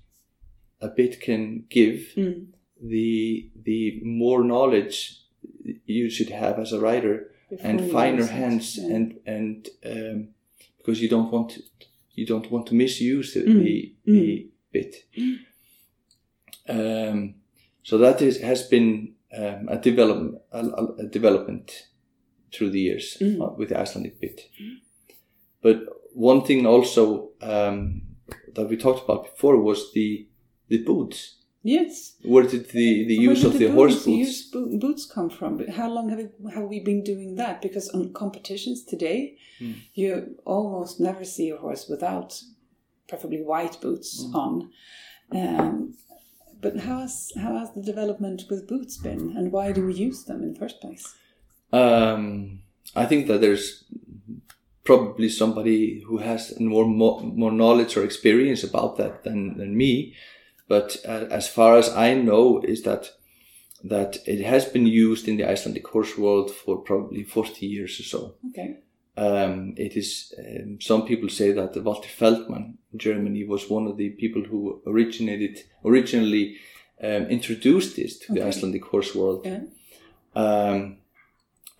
a 0.82 0.88
bit 0.88 1.20
can 1.22 1.65
give, 1.70 2.13
Mm. 2.15 2.46
the 2.82 3.50
the 3.65 4.00
more 4.04 4.44
knowledge 4.44 5.22
you 5.86 6.10
should 6.10 6.30
have 6.32 6.60
as 6.62 6.72
a 6.74 6.80
writer 6.80 7.32
Before 7.50 7.65
and 7.70 7.92
finer 7.92 8.26
hands 8.26 8.78
Yeah. 8.78 8.96
and 8.96 9.20
and 9.26 9.70
um, 9.86 10.28
because 10.78 11.02
you 11.02 11.10
don't 11.10 11.32
want 11.32 11.50
to, 11.52 11.62
you 12.13 12.26
don't 12.26 12.50
want 12.52 12.65
to 12.68 12.76
misuse 12.76 13.34
the 13.34 13.42
Mm. 13.42 13.63
the, 13.63 13.96
the 14.06 14.48
bit. 14.72 14.96
Um, 16.68 17.36
so 17.84 17.98
that 17.98 18.22
is 18.22 18.39
has 18.42 18.63
been 18.68 19.13
um, 19.38 19.68
a 19.70 19.78
development 19.78 20.42
a- 20.52 20.94
a 21.00 21.08
development 21.08 21.88
through 22.53 22.71
the 22.71 22.79
years 22.79 23.17
Mm. 23.21 23.41
uh, 23.41 23.53
with 23.57 23.69
the 23.69 23.79
Icelandic 23.79 24.19
bit. 24.21 24.41
But 25.62 25.77
one 26.13 26.41
thing 26.43 26.65
also 26.65 27.29
um, 27.41 28.01
that 28.55 28.69
we 28.69 28.77
talked 28.77 29.03
about 29.03 29.23
before 29.23 29.57
was 29.62 29.91
the 29.93 30.27
the 30.67 30.83
boots. 30.83 31.35
Yes. 31.62 32.15
Where 32.23 32.43
did 32.47 32.69
the, 32.69 33.05
the 33.05 33.15
use 33.15 33.43
of 33.43 33.57
the, 33.59 33.67
horse 33.67 33.95
boots, 33.95 34.05
the 34.05 34.12
boots? 34.12 34.27
use 34.27 34.51
bo- 34.51 34.77
boots 34.88 35.05
come 35.05 35.29
from? 35.29 35.67
How 35.67 35.89
long 35.89 36.09
have 36.09 36.19
we, 36.19 36.51
have 36.53 36.69
we 36.69 36.79
been 36.79 37.03
doing 37.03 37.35
that? 37.35 37.62
Because 37.62 37.89
on 37.89 38.13
competitions 38.13 38.83
today, 38.85 39.35
Hmm. 39.59 39.73
you 39.93 40.38
almost 40.45 40.99
never 41.01 41.25
see 41.25 41.49
a 41.49 41.57
horse 41.57 41.89
without 41.89 42.41
preferably 43.09 43.41
white 43.41 43.75
boots 43.81 44.23
Hmm. 44.23 44.35
on. 44.35 44.69
Um, 45.31 45.95
but 46.62 46.77
how 46.77 46.99
has 46.99 47.31
how 47.35 47.57
has 47.59 47.69
the 47.73 47.81
development 47.91 48.43
with 48.49 48.67
boots 48.67 48.97
been, 48.97 49.35
and 49.38 49.51
why 49.51 49.71
do 49.73 49.85
we 49.85 49.93
use 50.09 50.23
them 50.25 50.41
in 50.43 50.53
the 50.53 50.59
first 50.59 50.79
place? 50.81 51.05
Um, 51.71 52.62
I 52.95 53.05
think 53.05 53.27
that 53.27 53.41
there's 53.41 53.84
probably 54.84 55.29
somebody 55.29 56.01
who 56.08 56.17
has 56.17 56.60
more 56.60 56.86
more, 56.86 57.21
more 57.21 57.51
knowledge 57.51 57.95
or 57.97 58.03
experience 58.03 58.63
about 58.63 58.97
that 58.97 59.23
than, 59.23 59.58
than 59.58 59.77
me. 59.77 60.15
But 60.67 60.97
uh, 61.08 61.25
as 61.29 61.47
far 61.47 61.77
as 61.77 61.89
I 61.89 62.13
know, 62.15 62.62
is 62.62 62.82
that 62.84 63.12
that 63.84 64.17
it 64.25 64.41
has 64.41 64.65
been 64.65 64.88
used 64.88 65.27
in 65.27 65.38
the 65.38 65.45
Icelandic 65.45 65.88
horse 65.88 66.17
world 66.17 66.51
for 66.51 66.77
probably 66.77 67.23
forty 67.23 67.65
years 67.65 67.99
or 67.99 68.03
so. 68.03 68.36
Okay. 68.49 68.77
Um, 69.17 69.73
it 69.77 69.97
is 69.97 70.34
um, 70.39 70.79
some 70.79 71.05
people 71.05 71.29
say 71.29 71.51
that 71.51 71.84
Walter 71.84 72.08
Feldmann 72.08 72.77
in 72.93 72.99
Germany 72.99 73.43
was 73.43 73.69
one 73.69 73.86
of 73.88 73.97
the 73.97 74.10
people 74.12 74.43
who 74.43 74.82
originated 74.88 75.60
originally 75.84 76.55
um, 77.03 77.25
introduced 77.27 77.95
this 77.95 78.17
to 78.19 78.34
the 78.34 78.43
Icelandic 78.43 78.86
horse 78.86 79.13
world. 79.13 79.45
Yeah. 79.45 79.62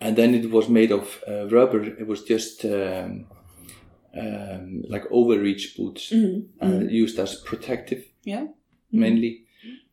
And 0.00 0.16
then 0.16 0.34
it 0.34 0.50
was 0.50 0.68
made 0.68 0.92
of 0.92 1.22
uh, 1.28 1.46
rubber. 1.48 1.82
It 1.84 2.06
was 2.06 2.22
just 2.24 2.64
um, 2.64 3.26
um, 4.16 4.82
like 4.88 5.04
overreach 5.10 5.76
boots 5.76 6.10
Mm. 6.10 6.44
uh, 6.62 6.88
used 7.02 7.18
as 7.18 7.34
protective 7.36 8.04
Yeah. 8.24 8.46
mainly, 8.90 9.44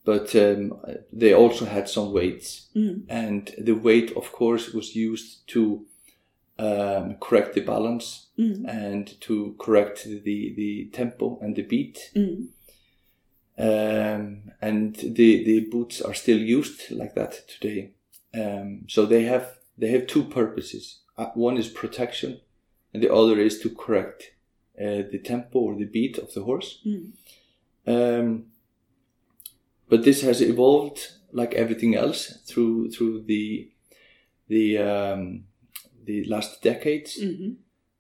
but 0.06 0.34
um, 0.36 0.74
they 1.20 1.34
also 1.34 1.65
had 1.65 1.88
some 1.89 2.12
weights, 2.13 2.70
Mm. 2.76 3.02
and 3.10 3.54
the 3.65 3.76
weight, 3.76 4.12
of 4.15 4.32
course, 4.32 4.74
was 4.74 4.96
used 4.96 5.46
to 5.48 5.86
um, 6.60 7.17
correct 7.20 7.54
the 7.54 7.62
balance 7.62 8.28
Mm. 8.38 8.65
and 8.67 9.20
to 9.22 9.56
correct 9.60 10.04
the 10.06 10.54
the 10.56 10.89
tempo 10.91 11.38
and 11.41 11.56
the 11.56 11.63
beat. 11.63 12.12
Mm. 12.15 12.48
Um, 13.60 14.52
and 14.62 14.96
the 14.96 15.43
the 15.43 15.67
boots 15.72 16.02
are 16.02 16.13
still 16.13 16.38
used 16.39 16.91
like 16.91 17.13
that 17.15 17.48
today. 17.48 17.91
Um, 18.34 18.84
so 18.88 19.06
they 19.06 19.24
have 19.24 19.57
they 19.77 19.89
have 19.89 20.07
two 20.07 20.23
purposes. 20.23 20.99
Uh, 21.17 21.27
one 21.35 21.57
is 21.57 21.67
protection, 21.67 22.41
and 22.93 23.01
the 23.03 23.13
other 23.13 23.39
is 23.39 23.59
to 23.61 23.69
correct 23.69 24.31
uh, 24.79 25.03
the 25.11 25.19
tempo 25.23 25.59
or 25.59 25.75
the 25.75 25.85
beat 25.85 26.17
of 26.17 26.33
the 26.33 26.43
horse. 26.43 26.79
Mm. 26.85 27.11
Um, 27.85 28.45
but 29.89 30.03
this 30.03 30.21
has 30.21 30.41
evolved 30.41 30.99
like 31.31 31.53
everything 31.53 31.95
else 31.95 32.39
through 32.45 32.91
through 32.91 33.23
the 33.23 33.69
the 34.47 34.77
um, 34.77 35.45
the 36.05 36.23
last 36.25 36.61
decades. 36.61 37.17
Mhm. 37.21 37.55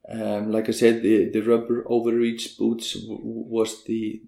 Um, 0.09 0.51
like 0.53 0.69
I 0.69 0.71
said, 0.71 1.01
the, 1.03 1.29
the 1.29 1.41
rubber 1.41 1.83
overreach 1.85 2.57
boots 2.57 2.93
w- 2.93 3.19
was 3.23 3.83
the 3.83 4.21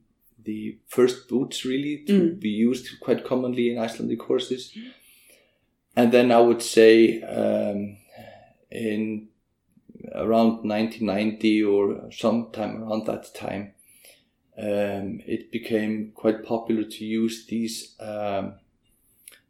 the 0.43 0.77
first 0.87 1.27
boots 1.29 1.63
really 1.65 2.03
to 2.07 2.13
Mm. 2.13 2.39
be 2.39 2.49
used 2.49 2.99
quite 2.99 3.23
commonly 3.23 3.69
in 3.71 3.77
Icelandic 3.77 4.21
horses. 4.21 4.73
And 5.99 6.13
then 6.13 6.31
I 6.31 6.39
would 6.39 6.61
say 6.61 7.21
um, 7.23 7.97
in 8.71 9.27
around 10.15 10.63
1990 10.63 11.63
or 11.63 12.09
sometime 12.09 12.81
around 12.81 13.05
that 13.07 13.35
time, 13.35 13.73
um, 14.57 15.19
it 15.25 15.51
became 15.51 16.11
quite 16.15 16.45
popular 16.45 16.83
to 16.83 17.05
use 17.05 17.45
these 17.47 17.95
um, 17.99 18.53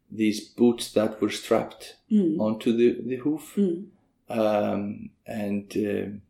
these 0.10 0.40
boots 0.60 0.92
that 0.94 1.22
were 1.22 1.30
strapped 1.42 1.96
Mm. 2.12 2.40
onto 2.40 2.76
the, 2.76 2.98
the 3.10 3.18
hoof. 3.18 3.54
Mm. 3.56 3.86
Um, 4.30 5.10
and 5.28 5.72
um, 5.78 6.22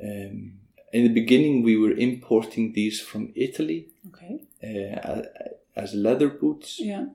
um, 0.00 0.52
in 0.94 1.02
the 1.02 1.12
beginning, 1.20 1.62
we 1.62 1.76
were 1.76 1.92
importing 1.92 2.72
these 2.72 2.98
from 3.02 3.32
Italy 3.34 3.88
Okay. 4.08 4.40
uh, 4.62 5.22
as 5.76 5.92
leather 5.92 6.30
boots. 6.30 6.80
Yeah. 6.80 7.06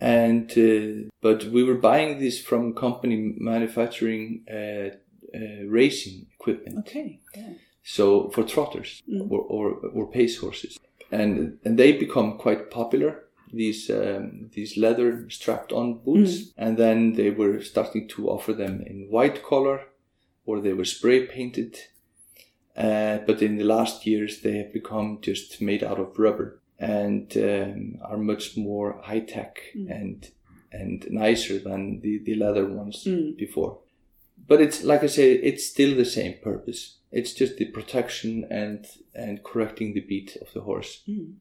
And 0.00 0.50
uh, 0.58 1.08
but 1.22 1.44
we 1.44 1.62
were 1.64 1.76
buying 1.78 2.18
these 2.18 2.40
from 2.42 2.74
company 2.74 3.34
manufacturing 3.38 4.44
uh, 4.50 4.88
uh, 5.34 5.64
racing 5.66 6.26
equipment. 6.34 6.78
Okay. 6.80 7.20
Yeah. 7.36 7.52
So 7.82 8.30
for 8.30 8.44
trotters 8.44 9.02
Mm. 9.08 9.30
or, 9.30 9.40
or 9.40 9.70
or 9.94 10.10
pace 10.10 10.38
horses, 10.38 10.78
and 11.10 11.58
and 11.64 11.78
they 11.78 11.92
become 11.92 12.38
quite 12.38 12.70
popular. 12.70 13.20
These 13.52 13.88
um, 13.90 14.50
these 14.52 14.76
leather 14.76 15.26
strapped 15.30 15.72
on 15.72 16.00
boots, 16.04 16.52
and 16.56 16.76
then 16.76 17.12
they 17.12 17.30
were 17.30 17.62
starting 17.62 18.08
to 18.08 18.28
offer 18.28 18.52
them 18.52 18.82
in 18.86 19.06
white 19.10 19.42
color, 19.42 19.80
or 20.44 20.60
they 20.60 20.72
were 20.72 20.84
spray 20.86 21.26
painted. 21.26 21.78
Uh, 22.76 23.18
but 23.26 23.40
in 23.42 23.56
the 23.56 23.64
last 23.64 24.04
years, 24.06 24.40
they 24.40 24.56
have 24.58 24.72
become 24.72 25.18
just 25.20 25.60
made 25.62 25.84
out 25.84 26.00
of 26.00 26.18
rubber 26.18 26.60
and 26.92 27.26
um, 27.36 27.98
are 28.10 28.18
much 28.32 28.56
more 28.56 28.88
high 29.08 29.20
tech 29.34 29.52
Mm. 29.76 29.90
and 30.00 30.30
and 30.80 31.06
nicer 31.10 31.56
than 31.68 32.00
the, 32.02 32.18
the 32.26 32.34
leather 32.44 32.66
ones 32.80 33.04
Mm. 33.04 33.36
before. 33.36 33.72
But 34.48 34.60
it's 34.60 34.82
like 34.90 35.02
I 35.04 35.08
say, 35.08 35.32
it's 35.50 35.64
still 35.74 35.94
the 35.96 36.04
same 36.18 36.34
purpose. 36.42 36.80
It's 37.12 37.32
just 37.40 37.56
the 37.56 37.66
protection 37.76 38.44
and 38.50 38.80
and 39.14 39.42
correcting 39.50 39.94
the 39.94 40.00
beat 40.10 40.36
of 40.42 40.48
the 40.52 40.60
horse. 40.62 41.02
Mm. 41.08 41.34